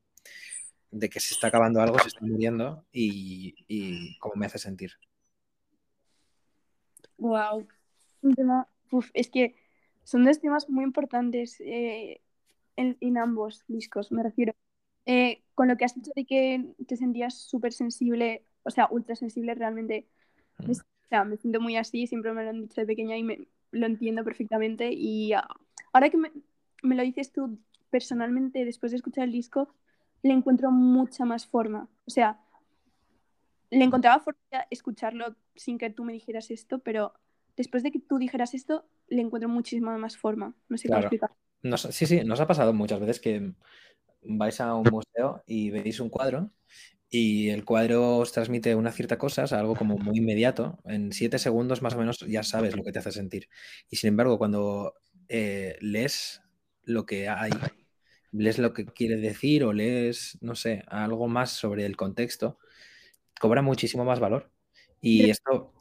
[0.92, 4.92] de que se está acabando algo, se está muriendo y, y cómo me hace sentir.
[7.18, 7.68] Wow.
[8.22, 8.68] Un tema,
[9.14, 9.56] es que
[10.10, 12.20] son dos temas muy importantes eh,
[12.76, 14.56] en, ambos discos, me refiero.
[15.06, 19.16] Eh, con lo que has dicho de que te sentías súper sensible, o sea, ultra
[19.16, 20.08] sensible realmente,
[20.58, 20.72] me, mm.
[20.72, 23.48] o sea, me siento muy así, siempre me lo han dicho de pequeña y me,
[23.70, 24.92] lo entiendo perfectamente.
[24.92, 25.34] Y
[25.94, 26.32] ahora que me,
[26.82, 27.60] me, lo dices tú
[27.92, 29.70] personalmente, después de escuchar el disco,
[30.24, 31.88] le encuentro mucha más forma.
[32.08, 32.40] O sea,
[33.70, 37.14] le encontraba forma de escucharlo sin que tú me dijeras esto, pero
[37.56, 40.56] después de que tú dijeras esto, le encuentro muchísima más forma.
[40.68, 41.08] No sé cómo Claro.
[41.16, 41.32] explicar.
[41.62, 43.54] Nos- sí, sí, nos ha pasado muchas veces que
[44.22, 46.52] vais a un museo y veis un cuadro
[47.10, 50.80] y el cuadro os transmite una cierta cosa, o sea, algo como muy inmediato.
[50.86, 53.50] En siete segundos más o menos ya sabes lo que te hace sentir.
[53.90, 54.94] Y sin embargo, cuando
[55.28, 56.42] eh, lees
[56.84, 57.52] lo que hay,
[58.32, 62.60] lees lo que quiere decir o lees, no sé, algo más sobre el contexto,
[63.40, 64.52] cobra muchísimo más valor.
[65.02, 65.74] Y esto,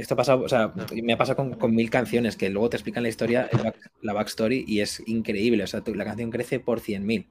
[0.00, 2.76] esto ha pasado, o sea, me ha pasado con, con mil canciones que luego te
[2.76, 5.64] explican la historia, el back- la backstory, y es increíble.
[5.64, 7.26] O sea, tú- la canción crece por 100.000.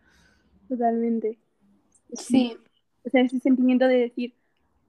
[0.68, 1.38] Totalmente.
[2.14, 2.58] Sí,
[3.06, 4.34] O sea, ese sentimiento de decir,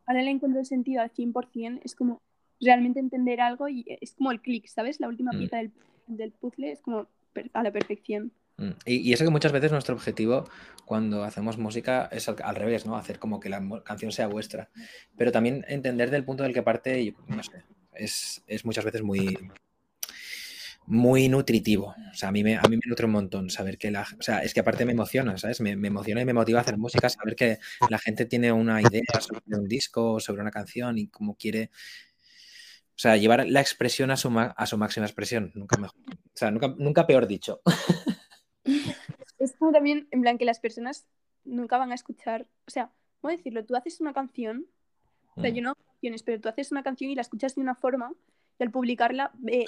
[0.06, 2.20] ahora le encuentro el sentido al 100%, es como
[2.60, 5.00] realmente entender algo y es como el clic, ¿sabes?
[5.00, 5.38] La última Mm.
[5.38, 5.70] pieza del,
[6.08, 7.06] del puzzle es como
[7.52, 8.32] a la perfección.
[8.60, 8.70] Mm.
[8.84, 10.48] Y, y eso que muchas veces nuestro objetivo
[10.84, 12.96] cuando hacemos música es al, revés, ¿no?
[12.96, 14.70] Hacer como que la canción sea vuestra.
[15.16, 19.38] Pero también entender del punto del que parte, no sé, es, es muchas veces muy,
[20.86, 21.94] muy nutritivo.
[22.12, 24.04] O sea, a mí, me, a mí me nutre un montón saber que la...
[24.18, 25.60] O sea, es que aparte me emociona, ¿sabes?
[25.60, 28.82] Me, me emociona y me motiva a hacer música, saber que la gente tiene una
[28.82, 31.70] idea sobre un disco, sobre una canción y cómo quiere...
[32.90, 35.52] O sea, llevar la expresión a su, a su máxima expresión.
[35.54, 35.96] Nunca mejor.
[36.08, 37.62] O sea, nunca, nunca peor dicho.
[39.38, 41.06] Es como también, en plan, que las personas
[41.44, 43.64] nunca van a escuchar, o sea, ¿cómo decirlo?
[43.64, 44.66] Tú haces una canción,
[45.36, 45.54] o sea, Mm.
[45.54, 48.12] yo no canciones, pero tú haces una canción y la escuchas de una forma
[48.58, 49.64] y al publicarla eh,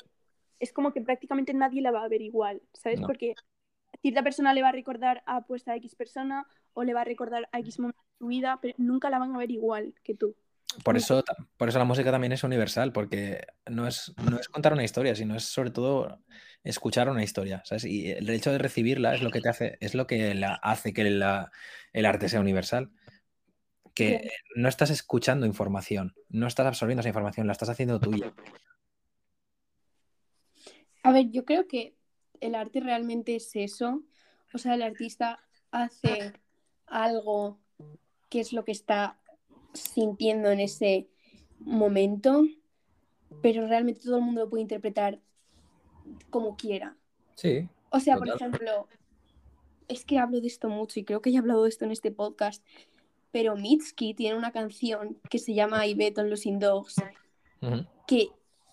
[0.60, 3.00] es como que prácticamente nadie la va a ver igual, ¿sabes?
[3.00, 3.06] No.
[3.06, 3.34] Porque
[4.00, 7.04] cierta persona le va a recordar a pues a X persona o le va a
[7.04, 10.14] recordar a X momento de su vida, pero nunca la van a ver igual que
[10.14, 10.36] tú.
[10.84, 10.98] Por Mm.
[10.98, 11.24] eso,
[11.56, 15.14] por eso la música también es universal, porque no es, no es contar una historia,
[15.14, 16.20] sino es sobre todo
[16.64, 17.84] escuchar una historia, ¿sabes?
[17.84, 20.92] Y el hecho de recibirla es lo que te hace, es lo que la hace
[20.92, 21.50] que la-
[21.92, 22.90] el arte sea universal.
[23.94, 28.32] Que no estás escuchando información, no estás absorbiendo esa información, la estás haciendo tuya.
[31.02, 31.94] A ver, yo creo que
[32.40, 34.02] el arte realmente es eso.
[34.54, 36.32] O sea, el artista hace
[36.86, 37.60] algo
[38.30, 39.18] que es lo que está
[39.72, 41.08] sintiendo en ese
[41.58, 42.44] momento,
[43.40, 45.20] pero realmente todo el mundo lo puede interpretar
[46.30, 46.96] como quiera.
[47.34, 48.88] Sí, O sea, por ejemplo,
[49.88, 51.92] es que hablo de esto mucho y creo que ya he hablado de esto en
[51.92, 52.64] este podcast,
[53.30, 56.96] pero Mitski tiene una canción que se llama I Bet on Losing Dogs,
[58.06, 58.30] que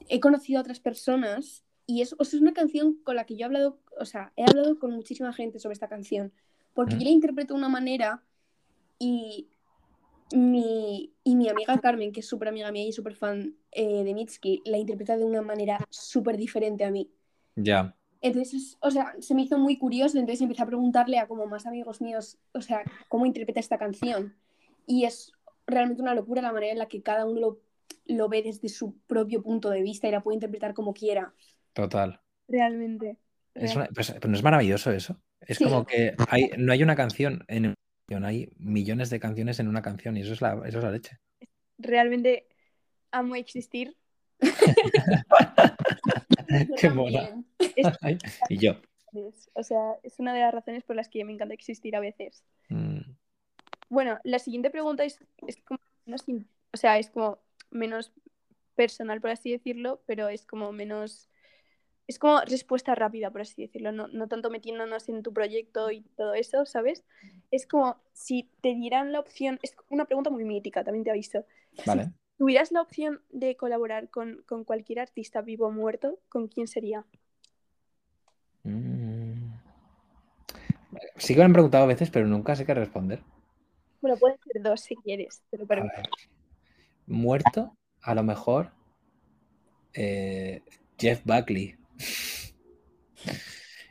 [0.07, 3.35] he conocido a otras personas y es, o sea, es una canción con la que
[3.35, 6.31] yo he hablado, o sea, he hablado con muchísima gente sobre esta canción,
[6.73, 8.23] porque yo la interpreto de una manera
[8.99, 9.47] y
[10.35, 14.13] mi, y mi amiga Carmen, que es súper amiga mía y súper fan eh, de
[14.13, 17.09] Mitski, la interpreta de una manera súper diferente a mí.
[17.55, 17.95] Ya.
[18.21, 21.65] Entonces, o sea, se me hizo muy curioso, entonces empecé a preguntarle a como más
[21.65, 24.35] amigos míos, o sea, cómo interpreta esta canción.
[24.85, 25.31] Y es
[25.65, 27.59] realmente una locura la manera en la que cada uno lo,
[28.05, 31.33] lo ve desde su propio punto de vista y la puede interpretar como quiera.
[31.73, 32.19] Total.
[32.47, 33.17] Realmente.
[33.53, 35.19] Es una- pues, pero no es maravilloso eso.
[35.41, 35.63] Es Sí.
[35.63, 37.75] como que hay, no hay una canción en una canción,
[38.17, 41.17] hay millones de canciones en una canción y eso es la, eso es la leche.
[41.77, 42.47] Realmente
[43.11, 43.95] amo existir.
[46.77, 46.89] Qué.
[48.01, 48.17] Ay,
[48.49, 48.73] y yo.
[49.13, 51.99] Es- O sea, es una de las razones por las que me encanta existir a
[51.99, 52.43] veces.
[52.69, 52.99] Mm,
[53.89, 56.25] Bueno, la siguiente pregunta es, es como menos,
[56.73, 57.39] o sea, es como
[57.71, 58.11] menos
[58.75, 61.27] personal, por así decirlo, pero es como menos,
[62.09, 66.01] es como respuesta rápida, por así decirlo, no, no tanto metiéndonos en tu proyecto y
[66.17, 67.05] todo eso, ¿sabes?
[67.51, 71.45] Es como si te dieran la opción, es una pregunta muy mítica, también te aviso.
[71.85, 72.11] Vale.
[72.39, 76.19] ¿Tuvieras la opción de colaborar con, con cualquier artista vivo o muerto?
[76.29, 77.05] ¿Con quién sería?
[78.65, 79.53] Mm.
[81.17, 83.21] Sí que me han preguntado a veces, pero nunca sé qué responder.
[84.01, 85.97] Bueno, pueden ser dos si quieres, te lo A permito.
[85.97, 86.09] ver.
[87.07, 88.71] Muerto, a lo mejor
[89.93, 90.61] eh,
[90.97, 91.78] Jeff Buckley.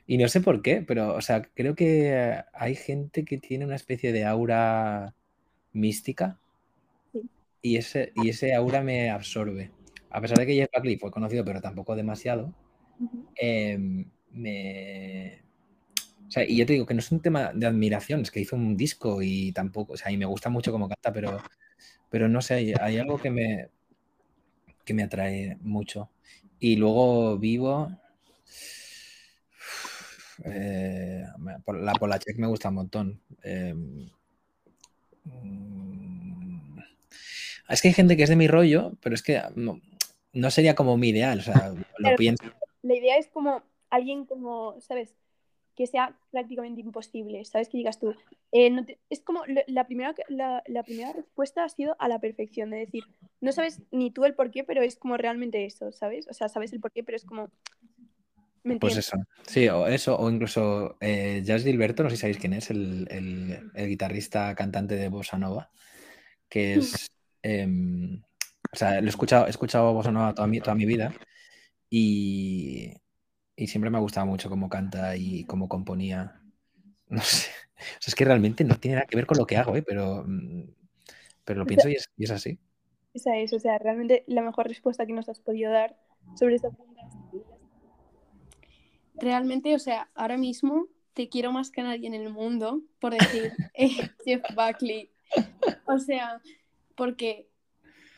[0.09, 3.77] Y no sé por qué, pero o sea, creo que hay gente que tiene una
[3.77, 5.15] especie de aura
[5.73, 6.41] mística
[7.13, 7.23] Sí.
[7.63, 9.73] y ese, y ese aura me absorbe.
[10.11, 12.55] A pesar de que Jeff Buckley fue conocido, pero tampoco demasiado,
[13.41, 13.79] eh,
[14.33, 15.43] me...
[16.29, 18.41] O sea, y yo te digo que no es un tema de admiración, es que
[18.41, 21.39] hizo un disco y tampoco, o sea, y me gusta mucho cómo canta, pero,
[22.11, 23.69] pero no sé, hay, hay algo que me,
[24.85, 26.11] que me atrae mucho.
[26.61, 27.91] Y luego vivo,
[30.45, 31.25] eh,
[31.81, 33.21] la Polachek me gusta un montón.
[33.43, 33.75] eh,
[35.25, 36.79] mm,
[37.69, 39.81] es que hay gente que es de mi rollo, pero es que no,
[40.33, 42.45] no sería como mi ideal, o sea, lo pienso.
[42.83, 45.15] La idea es como alguien como, ¿sabes?
[45.75, 47.69] que sea prácticamente imposible, ¿sabes?
[47.69, 48.13] Que digas tú.
[48.51, 52.71] eh, no te- Es como la primera, la primera respuesta ha sido a la perfección,
[52.71, 53.05] de decir,
[53.41, 56.27] no sabes ni tú el por qué, pero es como realmente eso, ¿sabes?
[56.29, 57.51] O sea, sabes el por qué, pero es como...
[58.65, 59.17] ¿Me Pues eso.
[59.47, 63.07] Sí, o eso, o incluso eh, Jazz Gilberto, no sé si sabéis quién es, el,
[63.11, 65.71] el- el guitarrista cantante de Bossa Nova,
[66.49, 67.11] que es.
[67.43, 68.23] em,
[68.73, 71.15] o sea, lo he escuchado, he escuchado Bossa Nova toda mi, toda mi vida
[71.91, 72.93] y,
[73.57, 76.41] y siempre me ha gustado mucho cómo canta y cómo componía.
[77.09, 77.51] No sé.
[77.79, 79.83] O sea, es que realmente no tiene nada que ver con lo que hago, ¿eh?
[79.83, 80.65] pero, mm,
[81.45, 82.59] pero lo pienso y es, y es así.
[83.15, 85.97] Esa es, o sea, realmente la mejor respuesta que nos has podido dar
[86.37, 87.03] sobre esta pregunta
[89.21, 93.53] Realmente, o sea, ahora mismo te quiero más que nadie en el mundo por decir
[93.75, 95.11] eh, Jeff Buckley.
[95.87, 96.41] O sea,
[96.95, 97.49] porque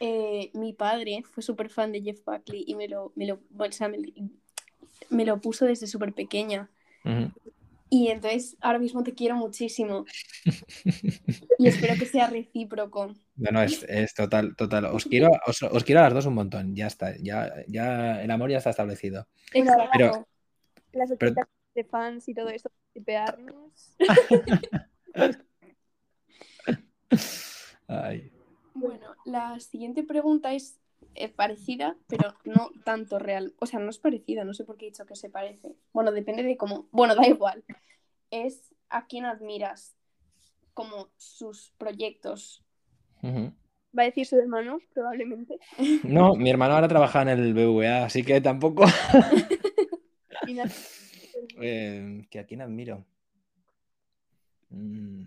[0.01, 3.73] eh, mi padre fue súper fan de Jeff Buckley y me lo, me lo, o
[3.73, 3.99] sea, me,
[5.09, 6.71] me lo puso desde súper pequeña.
[7.93, 10.05] Y entonces ahora mismo te quiero muchísimo.
[11.59, 13.15] Y espero que sea recíproco.
[13.37, 14.87] No, no, es, es total, total.
[14.87, 16.75] Os quiero, os, os quiero a las dos un montón.
[16.75, 17.15] Ya está.
[17.19, 19.27] Ya, ya el amor ya está establecido.
[19.53, 19.91] Exacto.
[19.93, 20.27] Pero-
[20.93, 23.97] las Pero- 80 de fans y todo esto, tipearnos.
[27.89, 28.33] Ay.
[28.75, 30.79] Bueno, la siguiente pregunta es
[31.15, 33.55] eh, parecida, pero no tanto real.
[33.59, 35.75] O sea, no es parecida, no sé por qué he dicho que se parece.
[35.93, 36.89] Bueno, depende de cómo.
[36.93, 37.65] Bueno, da igual.
[38.31, 39.97] Es a quién admiras,
[40.75, 42.65] como sus proyectos.
[43.25, 45.59] Va a decir su hermano, probablemente.
[46.05, 48.85] No, mi hermano ahora trabaja en el BVA, así que tampoco.
[51.61, 53.05] Eh, que a quién admiro.
[54.71, 55.25] Mm,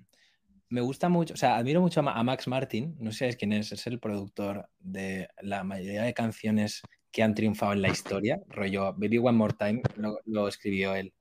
[0.69, 3.19] Me gusta mucho, o sea, admiro mucho a Ma- a Max Martin, no sé si
[3.19, 6.81] sabéis quién es, es el productor de la mayoría de canciones
[7.11, 11.13] que han triunfado en la historia, rollo Baby One More Time, lo, lo escribió él.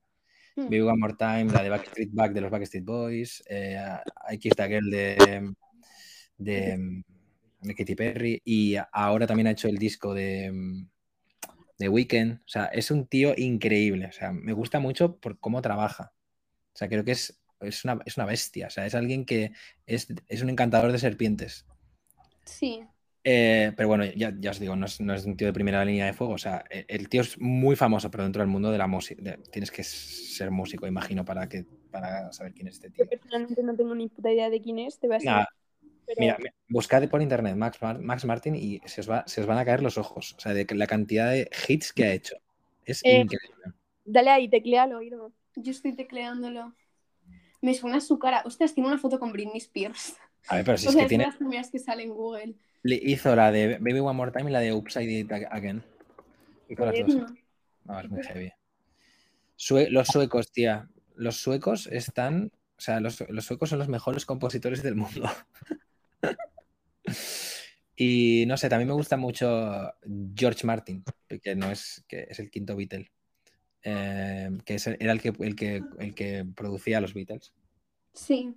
[0.57, 0.63] Mm.
[0.65, 3.77] Baby One More Time, la de Backstreet Back de los Backstreet Boys, eh,
[4.31, 5.53] I Kissed a Girl de,
[6.39, 7.03] de,
[7.61, 10.51] de Katy Perry y ahora también ha hecho el disco de,
[11.83, 12.41] de Weekend.
[12.41, 14.07] O sea, es un tío increíble.
[14.07, 16.15] O sea, me gusta mucho por cómo trabaja.
[16.75, 18.69] O sea, creo que es, es, una, es una bestia.
[18.69, 19.53] O sea, es alguien que
[19.87, 21.67] es, es un encantador de serpientes.
[22.45, 22.87] Sí,
[23.25, 25.85] Eh, pero bueno, ya, ya os digo, no es, no es un tío de primera
[25.85, 26.35] línea de fuego.
[26.35, 29.39] O sea, el, el tío es muy famoso, pero dentro del mundo de la música.
[29.51, 33.05] Tienes que ser músico, imagino, para, que, para saber quién es este tío.
[33.05, 35.47] yo personalmente no tengo ni puta idea de quién es, te voy a Nada,
[36.07, 39.41] pero Mira, mi- buscad por internet Max, Mar- Max Martin y se os, va- se
[39.41, 40.35] os van a caer los ojos.
[40.37, 42.37] O sea, de que la cantidad de hits que ha hecho.
[42.85, 43.73] Es Eh, increíble.
[44.05, 45.29] dale ahí, teclealo, Irma.
[45.57, 46.75] yo estoy tecleándolo.
[47.61, 48.43] Me suena su cara.
[48.45, 50.17] Ostras, tiene una foto con Britney Spears.
[50.49, 51.25] A ver, pero si o es sea, que es de tiene.
[51.27, 52.55] las primeras que sale en Google.
[52.83, 55.85] le hizo la de Baby One More Time y la de Upside It Again.
[56.69, 57.33] Hizo las dos.
[57.85, 58.53] No, es muy heavy.
[59.57, 60.89] Sue- los suecos, tía.
[61.15, 62.51] Los suecos están.
[62.77, 65.31] O sea, los, los suecos son los mejores compositores del mundo.
[67.97, 69.93] y no sé, también me gusta mucho
[70.35, 71.05] George Martin,
[71.43, 73.11] que no es, que es el quinto Beatle.
[73.85, 77.53] Eh, que es era el que, el, que, el que producía los Beatles.
[78.15, 78.55] Sí.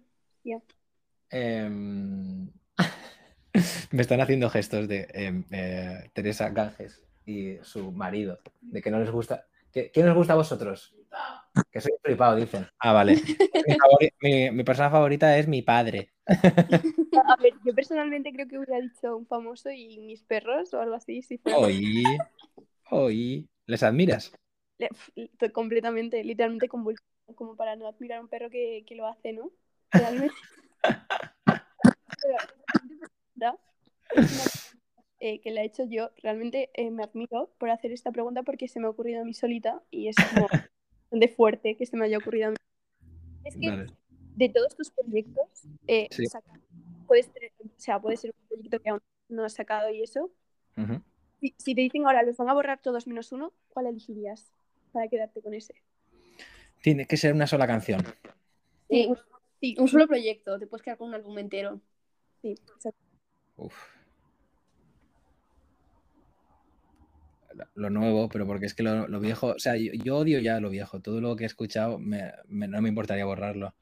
[1.29, 2.51] Em,
[3.91, 8.99] me están haciendo gestos de em, eh, Teresa Ganges y su marido, de que no
[8.99, 9.47] les gusta.
[9.71, 10.95] ¿Qué, qué nos gusta a vosotros?
[11.71, 12.67] Que soy flipado, dicen.
[12.79, 13.15] Ah, vale.
[13.67, 16.11] Mi, favori- mi- mi persona favorita es mi padre.
[16.27, 20.95] A ver, yo personalmente creo que hubiera dicho un famoso y mis perros o algo
[20.95, 22.03] así, si fuera Hoy,
[22.91, 24.31] hoy, ¿les admiras?
[24.77, 29.33] Le- completamente, literalmente convulsionado, como para no admirar a un perro que, que lo hace,
[29.33, 29.51] ¿no?
[29.91, 30.35] Realmente.
[32.21, 32.37] Pero,
[33.35, 33.59] ¿verdad?
[34.09, 34.43] Es una
[35.19, 38.67] eh, que la he hecho yo, realmente eh, me admiro por hacer esta pregunta porque
[38.67, 40.47] se me ha ocurrido a mí solita y es como
[41.05, 42.55] bastante fuerte que se me haya ocurrido a mí.
[43.43, 43.87] Es que Vale.
[44.35, 45.45] de todos tus proyectos,
[45.87, 46.25] eh, Sí.
[46.25, 46.59] saca-
[47.07, 50.31] puedes tener- o sea, puede ser un proyecto que aún no has sacado y eso.
[51.59, 54.51] Si te dicen ahora los van a borrar todos menos uno, ¿cuál elegirías
[54.91, 55.75] para quedarte con ese?
[56.81, 58.01] Tiene que ser una sola canción.
[58.89, 59.05] Sí.
[59.07, 59.17] Un-
[59.61, 60.57] sí, Un solo proyecto.
[60.57, 61.79] Te puedes quedar con un álbum entero.
[62.41, 62.99] sí, exacto.
[63.57, 63.94] Uf.
[67.75, 70.59] Lo- nuevo, pero porque es que lo, lo viejo, o sea, yo, yo odio ya
[70.59, 70.99] lo viejo.
[70.99, 73.73] Todo lo que he escuchado me- me- no me importaría borrarlo.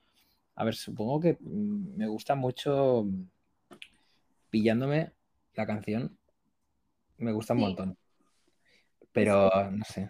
[0.56, 3.06] A ver, supongo que mm, me gusta mucho
[4.50, 5.12] pillándome
[5.56, 6.18] la canción.
[7.18, 7.66] Me gusta un Sí.
[7.66, 7.98] montón.
[9.12, 10.10] Pero no sé.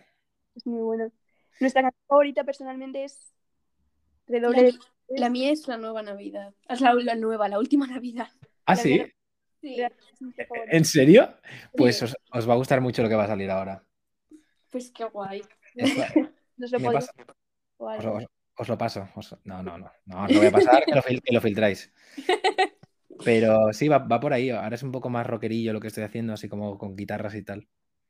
[0.56, 1.12] Es muy bueno.
[1.60, 3.34] Nuestra canción favorita personalmente es
[4.28, 6.54] La, Redoble mi- la mía es la nueva Navidad.
[6.70, 8.30] Es la, la nueva, la última Navidad.
[8.66, 8.94] ¿Ah, La sí?
[8.94, 9.14] mía-
[9.64, 9.82] Sí.
[10.72, 11.36] ¿En serio?
[11.76, 12.06] Pues Sí.
[12.06, 13.82] os, os va a gustar mucho lo que va a salir ahora.
[14.70, 15.42] Pues qué guay.
[15.76, 15.96] Es-
[16.58, 17.04] Nos lo jugar.
[17.78, 18.26] os, os-
[18.58, 19.08] Os lo paso.
[19.16, 19.90] os- No, no, no.
[20.06, 21.92] No, os lo voy a pasar, que lo, fil- que lo filtráis.
[23.24, 24.50] Pero sí, va, va por ahí.
[24.50, 27.44] Ahora es un poco más rockerillo lo que estoy haciendo, así como con guitarras y
[27.44, 27.68] tal.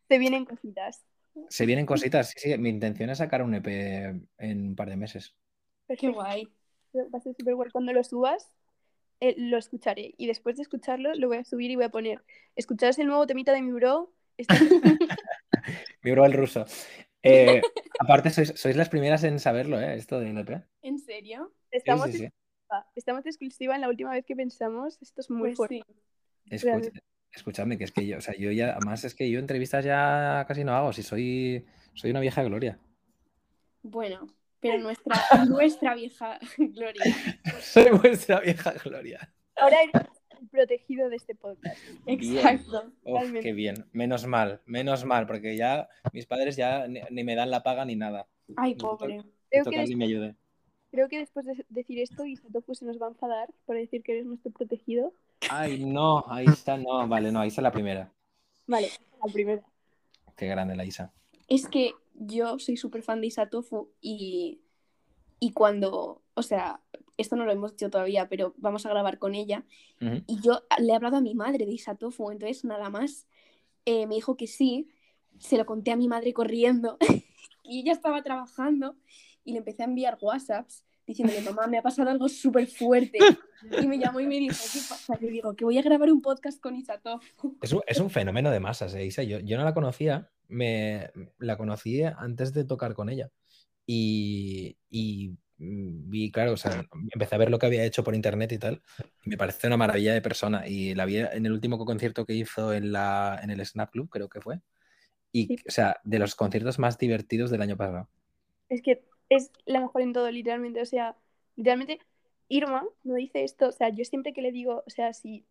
[0.08, 1.06] Te vienen cositas.
[1.50, 2.58] Se vienen cositas, sí, sí.
[2.58, 3.68] Mi intención es sacar un EP
[4.38, 5.36] en un par de meses.
[5.88, 6.14] Qué Perfecto.
[6.16, 6.48] guay.
[6.96, 7.70] Va a ser súper guay.
[7.72, 8.52] Cuando lo subas,
[9.24, 10.14] eh, lo escucharé.
[10.18, 12.22] Y después de escucharlo, lo voy a subir y voy a poner.
[12.56, 14.12] ¿Escuchaste el nuevo temita de mi bro?
[14.38, 14.56] Está-
[16.04, 16.66] Mi bro el ruso.
[17.22, 17.62] Eh,
[18.00, 19.96] aparte, sois, sois las primeras en saberlo, ¿eh?
[19.96, 20.62] Esto del EP.
[20.82, 21.54] ¿En serio?
[21.72, 22.24] Estamos, sí, sí.
[22.26, 22.92] exclusiva.
[22.96, 24.98] Estamos de exclusiva en la última vez que pensamos.
[25.02, 25.84] Esto es muy Pues fuerte.
[25.88, 25.94] sí.
[26.50, 27.00] Escuch- Realmente.
[27.32, 30.44] escuchadme, que es que yo, o sea, yo ya, además es que yo entrevistas ya
[30.48, 32.78] casi no hago, si soy, soy una vieja gloria.
[33.84, 34.28] Bueno,
[34.64, 37.04] pero nuestra, nuestra vieja Gloria.
[37.60, 39.30] Soy vuestra vieja gloria.
[39.58, 40.10] Ahora eres
[40.40, 41.78] el protegido de este podcast.
[42.08, 42.92] Exacto.
[43.04, 43.86] Uf, qué bien.
[43.92, 47.86] Menos mal, menos mal, porque ya mis padres ya ni, ni me dan la paga
[47.86, 48.28] ni nada.
[48.56, 49.22] Ay, pobre.
[49.50, 50.36] Creo que, alguien me ayude.
[50.90, 54.14] creo que después de decir esto, Isatofu se nos va a enfadar por decir que
[54.14, 55.14] eres nuestro protegido.
[55.50, 58.12] Ay, no, ahí está, no, vale, no, ahí está la primera.
[58.66, 58.90] Vale,
[59.24, 59.62] la primera.
[60.36, 61.14] Qué grande la Isa.
[61.48, 61.94] Es que
[62.26, 64.62] yo soy súper fan de Isatofu y,
[65.40, 66.82] y cuando, o sea,
[67.18, 69.66] esto no lo hemos dicho todavía, pero vamos a grabar con ella.
[70.28, 73.26] Y yo le he hablado a mi madre de Isatofu, entonces nada más
[73.86, 74.90] eh, me dijo que sí,
[75.40, 76.98] se lo conté a mi madre corriendo
[77.64, 78.98] y ella estaba trabajando
[79.46, 83.20] y le empecé a enviar WhatsApps diciéndole, mamá, me ha pasado algo súper fuerte.
[83.82, 85.18] Y me llamó y me dijo, ¿qué pasa?
[85.20, 87.58] Le digo, que voy a grabar un podcast con Isatofu.
[87.62, 89.24] Es un, es un fenómeno de masas, eh, Isa.
[89.24, 93.30] Yo, yo no la conocía, me, la conocí antes de tocar con ella.
[93.86, 98.16] Y, y, mm, vi, claro, o sea, empecé a ver lo que había hecho por
[98.16, 98.82] internet y tal.
[99.26, 100.68] Y me parece una maravilla de persona.
[100.68, 104.10] Y la vi en el último concierto que hizo en, la, en el Snap Club,
[104.10, 104.60] creo que fue.
[105.32, 105.58] Y, Sí.
[105.68, 108.10] o sea, de los conciertos más divertidos del año pasado.
[108.70, 110.82] Es que es la mejor en todo, literalmente.
[110.82, 111.18] O sea,
[111.56, 112.00] literalmente,
[112.48, 113.68] Irma no dice esto.
[113.70, 115.46] O sea, yo siempre que le digo, o sea, si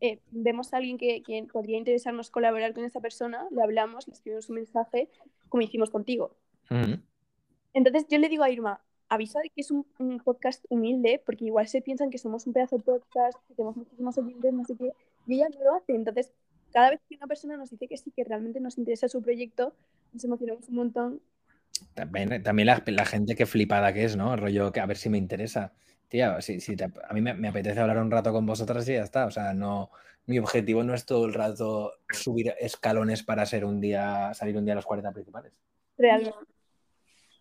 [0.00, 4.14] eh, vemos a alguien que, que podría interesarnos colaborar con esa persona, le hablamos, le
[4.14, 5.08] escribimos un mensaje,
[5.48, 6.36] como hicimos contigo.
[6.70, 7.00] Ujú.
[7.72, 11.44] Entonces yo le digo a Irma, avisa de que es un, un podcast humilde, porque
[11.44, 14.76] igual se piensan que somos un pedazo de podcast, que tenemos muchísimos oyentes, no sé
[14.76, 14.92] qué,
[15.26, 15.94] y ella no lo hace.
[15.94, 16.32] Entonces,
[16.72, 19.74] cada vez que una persona nos dice que sí, que realmente nos interesa su proyecto,
[20.12, 21.20] nos emocionamos un montón.
[21.94, 24.34] También, también la, la gente que flipada que es, ¿no?
[24.34, 25.72] El rollo que a ver si me interesa.
[26.08, 28.92] Tía, si, si te- a mí me, me apetece hablar un rato con vosotras y
[28.94, 29.26] ya está.
[29.26, 29.90] O sea, no,
[30.26, 34.64] mi objetivo no es todo el rato subir escalones para ser un día, salir un
[34.64, 35.52] día a los 40 principales.
[35.98, 36.36] Realmente.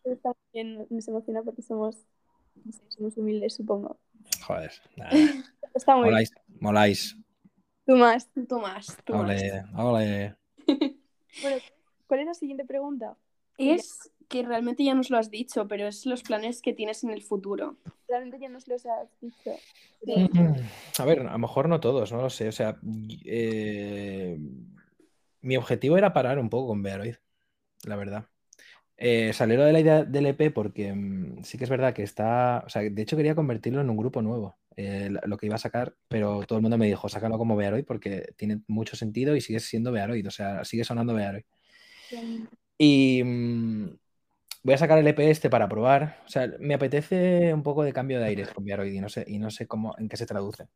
[0.03, 1.97] Está muy bien, nos emociona porque somos,
[2.63, 3.99] no sé, somos humildes, supongo.
[4.45, 4.72] Joder.
[4.95, 5.11] nada.
[5.74, 6.11] Está muy bien.
[6.13, 7.16] Moláis, moláis.
[7.86, 8.30] Tú más.
[8.47, 9.32] Tú más, tú más.
[9.32, 10.36] Ole, ole.
[11.41, 11.57] Bueno,
[12.07, 13.18] ¿cuál es la siguiente pregunta?
[13.57, 17.11] Es que realmente ya nos lo has dicho, pero es los planes que tienes en
[17.11, 17.78] el futuro.
[18.07, 19.51] Realmente ya nos los has dicho.
[20.03, 20.30] Sí.
[20.97, 22.47] A ver, a lo mejor no todos, no lo sé.
[22.47, 22.78] O sea,
[23.26, 24.38] eh,
[25.41, 27.15] mi objetivo era parar un poco con Bearoid,
[27.84, 28.28] la verdad.
[28.97, 32.63] Eh, salió de la idea del EP porque mm, sí que es verdad que está.
[32.65, 35.59] O sea, de hecho quería convertirlo en un grupo nuevo, eh, lo que iba a
[35.59, 39.41] sacar, pero todo el mundo me dijo, sácalo como Bearoid porque tiene mucho sentido y
[39.41, 41.43] sigue siendo Bearoid, o sea, sigue sonando Bearoid.
[42.78, 43.97] Y mm,
[44.66, 46.24] voy a sacar el EP este para probar.
[46.26, 49.24] O sea, me apetece un poco de cambio de aires con Viaroid y no sé,
[49.28, 50.68] y no sé cómo, en qué se traduce.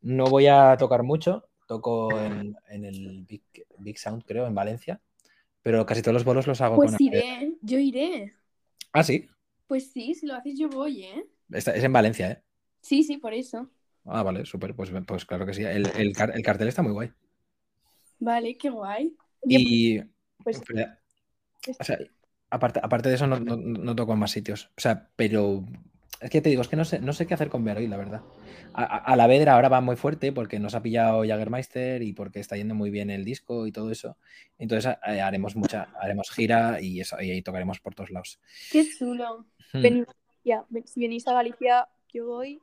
[0.00, 3.42] No voy a tocar mucho, toco en, en el Big,
[3.78, 4.98] Big Sound, creo, en Valencia,
[5.62, 6.96] pero casi todos los bolos los hago Pues con...
[6.98, 8.34] iré, yo iré.
[8.94, 9.28] Ah, sí,
[9.66, 11.26] Pues sí, si lo haces yo voy, ¿eh?
[11.50, 12.42] Es en Valencia, ¿eh?
[12.80, 13.70] Sí, sí, por eso.
[14.06, 15.64] Ah, vale, súper, pues, pues claro que sí.
[15.64, 17.12] El, el el cartel está muy guay.
[18.18, 19.14] Vale, qué guay.
[19.46, 20.00] Y...
[20.42, 20.98] Pues espera,
[21.78, 21.98] O sea,
[22.54, 24.70] aparte, aparte de eso, no, no- no toco en más sitios.
[24.76, 25.64] O sea, pero
[26.20, 27.96] es que te digo, es que no sé, no sé qué hacer con Bearoid, la
[27.96, 28.22] verdad.
[28.72, 32.12] A, a- a la Vedra ahora va muy fuerte porque nos ha pillado Jagermeister y
[32.12, 34.16] porque está yendo muy bien el disco y todo eso.
[34.58, 38.40] Entonces eh, haremos mucha, haremos gira y eso, y ahí tocaremos por todos lados.
[38.72, 39.46] Qué chulo.
[39.72, 40.04] Hmm.
[40.44, 42.60] ya, si venís a Galicia, yo voy.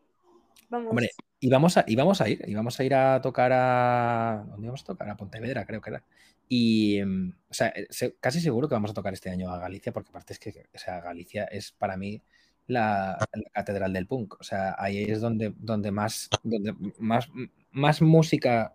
[0.69, 0.89] Vamos.
[0.89, 1.09] Hombre,
[1.43, 4.45] y vamos a, y vamos a ir, y vamos a ir a tocar a.
[4.47, 5.09] ¿Dónde vamos a tocar?
[5.09, 6.03] A Pontevedra, creo que era.
[6.47, 7.87] Y, mm, o sea, eh,
[8.19, 10.77] casi seguro que vamos a tocar este año a Galicia, porque aparte es que, o
[10.77, 12.21] sea, Galicia es para mí
[12.67, 14.35] la, la catedral del punk.
[14.39, 17.27] O sea, ahí es donde, donde más, donde más,
[17.71, 18.71] más música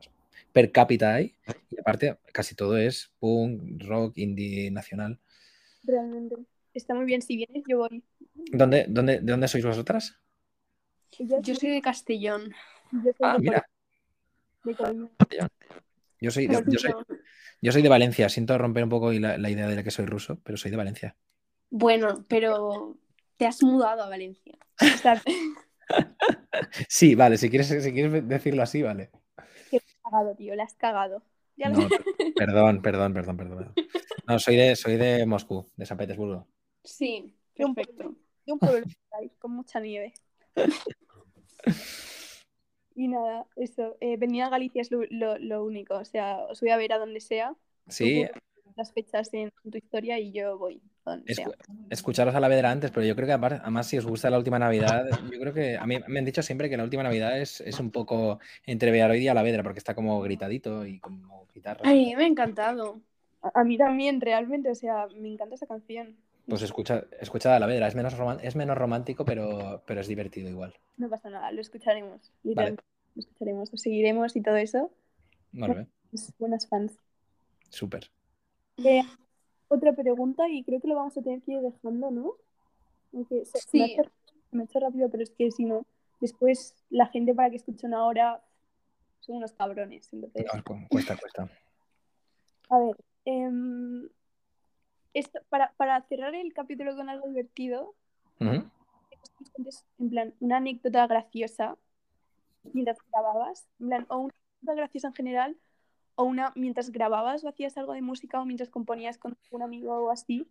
[0.52, 1.36] per cápita hay.
[1.70, 5.20] Y aparte, casi todo es punk, rock, indie, nacional.
[5.84, 6.34] Realmente.
[6.74, 7.22] Está muy bien.
[7.22, 8.02] Si vienes, yo voy.
[8.52, 10.18] ¿Dónde, dónde, ¿De dónde sois vosotras?
[11.18, 12.52] Yo, Yo soy de Castellón.
[12.92, 13.66] yo soy Ah, de mira,
[14.64, 15.10] de Coruña.
[16.20, 16.92] yo soy, yo, yo soy,
[17.62, 18.28] yo soy de Valencia.
[18.28, 21.16] Siento romper un poco la, la idea de que soy ruso, pero soy de Valencia.
[21.70, 22.96] Bueno, pero
[23.36, 24.54] te has mudado a Valencia.
[26.88, 29.10] Sí, vale, si quieres, si quieres decirlo así, vale.
[29.70, 31.22] que cagado, tío, la has cagado.
[31.56, 31.88] Ya lo No,
[32.34, 33.74] perdón, perdón, perdón, perdón.
[34.26, 36.46] No, soy de, soy de Moscú, de San Petersburgo.
[36.84, 38.14] Sí, Un perfecto.
[38.44, 38.86] de un pueblo
[39.38, 40.12] con mucha nieve.
[42.94, 43.96] Y nada, eso.
[44.00, 45.94] eh, venir a Galicia es lo, lo- lo único.
[45.96, 47.54] O sea, os voy a ver a donde sea.
[47.88, 48.26] Sí,
[48.64, 51.54] Tú las fechas en, tu historia y yo voy a escu-
[51.90, 54.58] escucharos a la Vedra antes, pero yo creo que además si os gusta la última
[54.58, 57.60] Navidad, yo creo que a mí me han dicho siempre que la última Navidad es,
[57.60, 61.80] es un poco entre Bearoid y Alavedra, porque está como gritadito y como guitarra.
[61.84, 63.00] Ay, me ha encantado.
[63.42, 64.70] A, a mí también, realmente.
[64.70, 66.16] O sea, me encanta esa canción.
[66.49, 70.74] Pues escucha, escucha a Alavedra, es menos, es menos romántico, pero, pero es divertido igual.
[70.97, 72.32] No pasa nada, lo escucharemos.
[72.44, 72.84] literalmente,
[73.14, 74.90] Lo escucharemos, lo seguiremos y todo eso.
[75.53, 76.99] Vale, Pues, buenas fans.
[77.70, 78.11] súper.
[78.84, 79.03] Eh,
[79.68, 82.34] otra pregunta y creo que lo vamos a tener que ir dejando, ¿no?
[83.12, 83.78] Aunque se, Sí.
[83.78, 84.03] me, ha hecho,
[84.51, 85.84] se me rápido, pero es que si no,
[86.20, 88.42] después la gente para que escuche una hora
[89.20, 90.12] son unos cabrones.
[90.12, 91.51] Entonces, No, cuesta, cuesta.
[92.70, 94.09] a ver, em,
[95.18, 97.94] esto, para, para cerrar el capítulo con algo divertido,
[98.38, 101.76] en plan, una anécdota graciosa
[102.72, 105.56] mientras grababas, en plan, o una anécdota graciosa en general,
[106.16, 109.94] o una mientras grababas o hacías algo de música o mientras componías con un amigo
[110.04, 110.50] o así.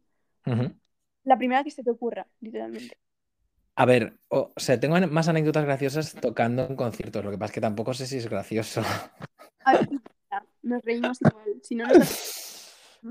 [1.24, 2.98] La primera que se te ocurra, literalmente.
[3.76, 7.52] A ver, o, o sea, tengo más anécdotas graciosas tocando en conciertos, lo que pasa
[7.52, 8.82] es que tampoco sé si es gracioso.
[9.64, 9.90] A ver,
[10.64, 11.60] nos reímos igual.
[11.62, 12.42] Si no, nos...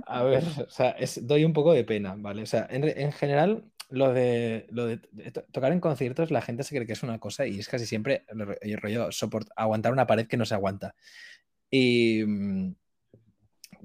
[0.06, 2.42] A ver, o sea, es- doy un poco de pena, ¿vale?
[2.42, 4.86] O sea, en, general, lo de, lo
[5.52, 8.24] tocar en conciertos, la gente se cree que es una cosa y es casi siempre
[8.28, 10.94] el ro- el rollo soport- aguantar una pared que no se aguanta.
[11.70, 12.74] Y mm,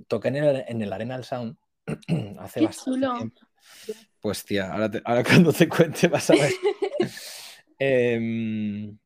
[0.08, 1.58] toqué en el, en el Arenal Sound
[2.40, 3.14] hace Qué bastante chulo.
[3.16, 3.42] tiempo.
[4.22, 6.52] Pues tía, ahora, te- ahora cuando te cuente vas a ver.
[7.82, 8.98] Em,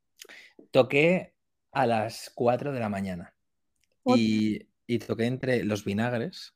[0.71, 1.35] toqué
[1.73, 3.35] a las 4 de la mañana
[4.05, 6.55] y, y toqué entre Los Vinagres,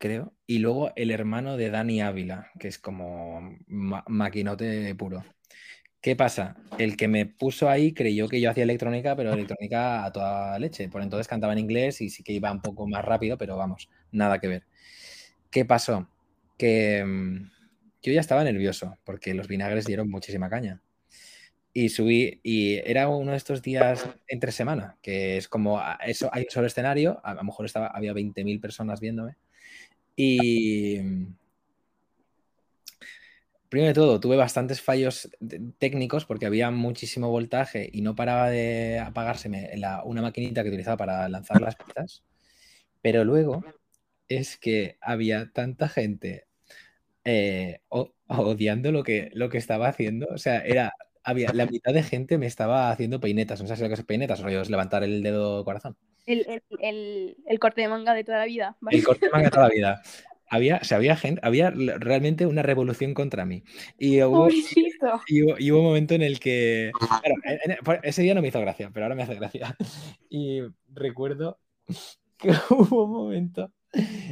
[0.00, 5.24] creo, y luego el hermano de Dani Ávila, que es como ma- maquinote puro.
[6.00, 6.56] ¿Qué pasa?
[6.78, 10.88] El que me puso ahí creyó que yo hacía electrónica, pero electrónica a toda leche.
[10.88, 13.90] Por entonces cantaba en inglés y sí que iba un poco más rápido, pero vamos,
[14.10, 14.64] nada que ver.
[15.50, 16.08] ¿Qué pasó?
[16.56, 17.50] Que mm,
[18.02, 20.80] yo ya estaba nervioso porque los vinagres dieron muchísima caña.
[21.74, 26.30] Y subí, y era uno de estos días entre semana, que es como a- eso,
[26.32, 29.36] hay un solo escenario, a lo mejor estaba, había 20.000 personas viéndome.
[30.24, 31.34] Y mm,
[33.68, 35.30] primero de todo, tuve bastantes fallos
[35.78, 40.96] técnicos porque había muchísimo voltaje y no paraba de apagárseme la- una maquinita que utilizaba
[40.96, 42.24] para lanzar las piezas.
[43.02, 43.64] Pero luego
[44.28, 46.46] es que había tanta gente
[47.24, 47.80] eh,
[48.28, 50.28] odiando lo que, lo que estaba haciendo.
[50.34, 50.92] O sea, era,
[51.24, 53.60] había, la mitad de gente me estaba haciendo peinetas.
[53.62, 55.96] No sé si lo que es peinetas, rollo, es levantar el dedo corazón.
[56.26, 58.76] El, el, el, el corte de manga de toda la vida.
[58.80, 58.98] ¿vale?
[58.98, 60.02] El corte de manga toda la vida.
[60.52, 63.62] Había, o sea, había gente, había realmente una revolución contra mí.
[64.00, 64.48] Y hubo,
[65.28, 66.90] y hubo, y hubo un momento en el que.
[66.98, 69.76] Claro, en- en- ese día no me hizo gracia, pero ahora me hace gracia.
[70.28, 70.62] Y
[70.92, 71.60] recuerdo
[72.36, 73.70] que hubo un momento.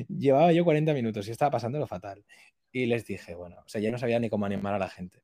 [0.09, 2.25] Llevaba yo 40 minutos y estaba pasando lo fatal.
[2.73, 5.23] Y les dije, bueno, o sea, ya no sabía ni cómo animar a la gente.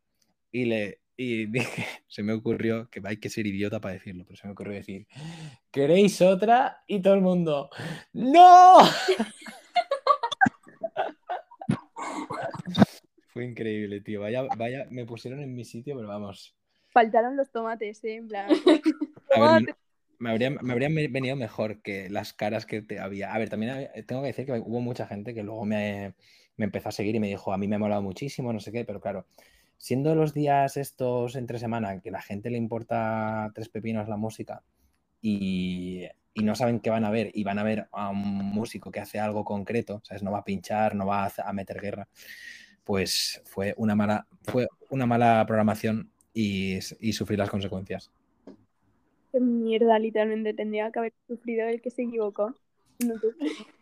[0.53, 4.37] Y le y dije, se me ocurrió, que hay que ser idiota para decirlo, pero
[4.37, 5.07] se me ocurrió decir,
[5.71, 6.83] ¿queréis otra?
[6.87, 7.71] Y todo el mundo,
[8.12, 8.79] ¡No!
[13.29, 14.21] Fue increíble, tío.
[14.21, 16.57] Vaya, vaya, me pusieron en mi sitio, pero vamos.
[16.91, 18.15] Faltaron los tomates, ¿eh?
[18.15, 18.49] En plan.
[19.35, 19.75] A ver, tomate.
[20.19, 23.35] me habrían, me habrían ve- venido mejor que las caras que te había.
[23.35, 26.15] A ver, también tengo que decir que hubo mucha gente que luego me,
[26.57, 28.71] me empezó a seguir y me dijo, a mí me ha molado muchísimo, no sé
[28.71, 29.27] qué, pero claro,
[29.77, 34.62] siendo los días estos entre semana que la gente le importa tres pepinos la música
[35.20, 36.05] y,
[36.35, 39.01] y no saben qué van a ver y van a ver a un músico que
[39.01, 40.22] hace algo concreto, ¿sabes?
[40.22, 42.09] No va a pinchar, no va a, meter guerra,
[42.83, 48.11] pues fue una mala, fue una mala programación y, y sufrí las consecuencias.
[49.35, 50.55] Qué mierda, literalmente.
[50.55, 52.55] Tendría que haber sufrido el que se equivocó.
[53.05, 53.14] No.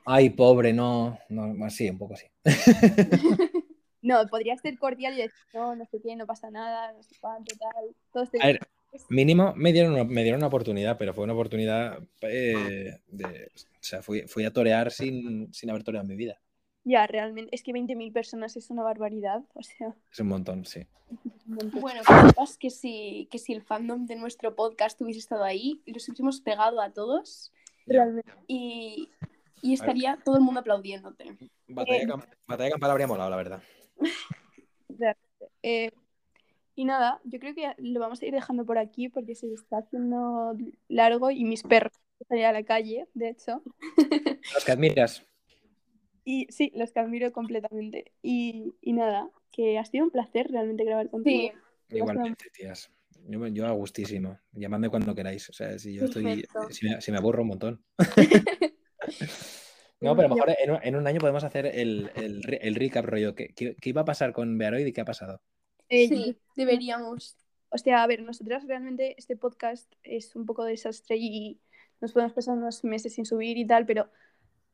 [0.07, 2.27] Ay, pobre, no, no, sí, un poco sí.
[4.03, 7.15] No, podría ser cordial y decir, no, no sé qué, no pasa nada, no sé
[7.21, 7.95] cuánto, tal.
[8.13, 8.61] Todos A ver,
[9.09, 13.79] mínimo me dieron una, me dieron una oportunidad, pero fue una oportunidad eh, de, o
[13.81, 16.41] sea, fui, fui a torear sin, sin haber toreado en mi vida.
[16.85, 19.43] Ya, realmente, es que 20.000 personas es una barbaridad.
[19.55, 20.85] O sea, Es un montón, sí.
[21.47, 21.81] un montón.
[21.81, 25.81] Bueno, que sepas que si, que si el fandom de nuestro podcast hubiese estado ahí,
[25.87, 27.53] los hubiésemos pegado a todos
[27.87, 28.33] realmente.
[28.49, 29.09] y,
[29.61, 31.37] y estaría todo el mundo aplaudiéndote.
[31.69, 33.63] Batalla, camp- batalla campal habría molado, la verdad.
[35.63, 35.91] Eh,
[36.75, 39.79] y nada, yo creo que lo vamos a ir dejando por aquí porque se está
[39.79, 40.57] haciendo
[40.89, 41.93] largo y mis perros
[42.29, 43.63] salir a la calle, de hecho.
[44.55, 45.27] Los que admiras.
[46.25, 48.13] Y sí, los que admiro completamente.
[48.23, 51.53] Y, y nada, que ha sido un placer realmente grabar contigo.
[51.89, 52.93] Sí, Igualmente, tías.
[53.27, 54.39] Yo, yo a gustísimo.
[54.53, 55.51] Llamadme cuando queráis.
[55.51, 56.45] O sea, si yo estoy.
[56.71, 57.85] Si me, si me aburro un montón.
[60.03, 62.75] no, pero a lo mejor en un, en un año podemos hacer el, el, el
[62.75, 63.35] recap rollo.
[63.35, 65.41] ¿Qué, qué, qué iba a pasar con Bearoid y qué ha pasado?
[65.89, 67.37] Eh, sí, deberíamos.
[67.69, 71.61] O sea, a ver, nosotras realmente este podcast es un poco desastre y
[72.01, 74.11] nos podemos pasar unos meses sin subir y tal, pero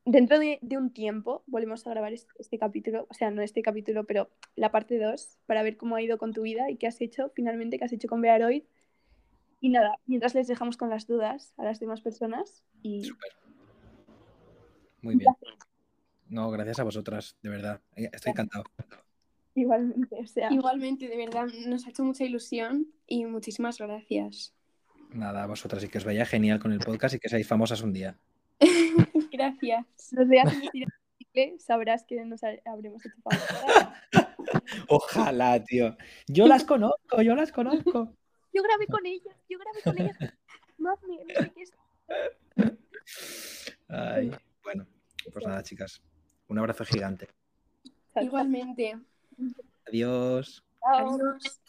[0.05, 3.61] dentro de, de un tiempo volvemos a grabar este, este capítulo, o sea, no este
[3.61, 6.87] capítulo, pero la parte 2, para ver cómo ha ido con tu vida y qué
[6.87, 8.63] has hecho finalmente, qué has hecho con Bearoid.
[9.61, 13.31] Y nada, mientras les dejamos con las dudas a las demás personas y Súper.
[15.01, 15.31] Muy bien.
[16.29, 17.81] No, gracias a vosotras, de verdad.
[17.95, 18.63] Eh, Estoy encantado.
[19.55, 24.53] igualmente, o sea, Igualmente, de verdad, nos ha hecho mucha ilusión y muchísimas gracias.
[25.11, 27.81] Nada, a vosotras y que os vaya genial con el podcast y que seáis famosas
[27.81, 28.17] un día.
[29.31, 29.85] Gracias.
[30.11, 30.87] los veas en el
[31.17, 33.93] cicle, sabrás que nos ha- habremos hecho famosa.
[34.87, 35.97] Ojalá, tío.
[36.27, 38.13] Yo las conozco, yo las conozco.
[38.53, 40.17] Yo grabé con ellas, yo grabé con ellas.
[40.79, 41.71] Madre, no sé qué es.
[43.87, 44.31] Ay,
[44.69, 44.85] bueno,
[45.33, 45.99] pues nada, chicas.
[46.47, 47.27] Un abrazo gigante.
[48.15, 48.99] Igualmente.
[49.87, 50.63] Adiós.
[50.83, 51.59] Adiós.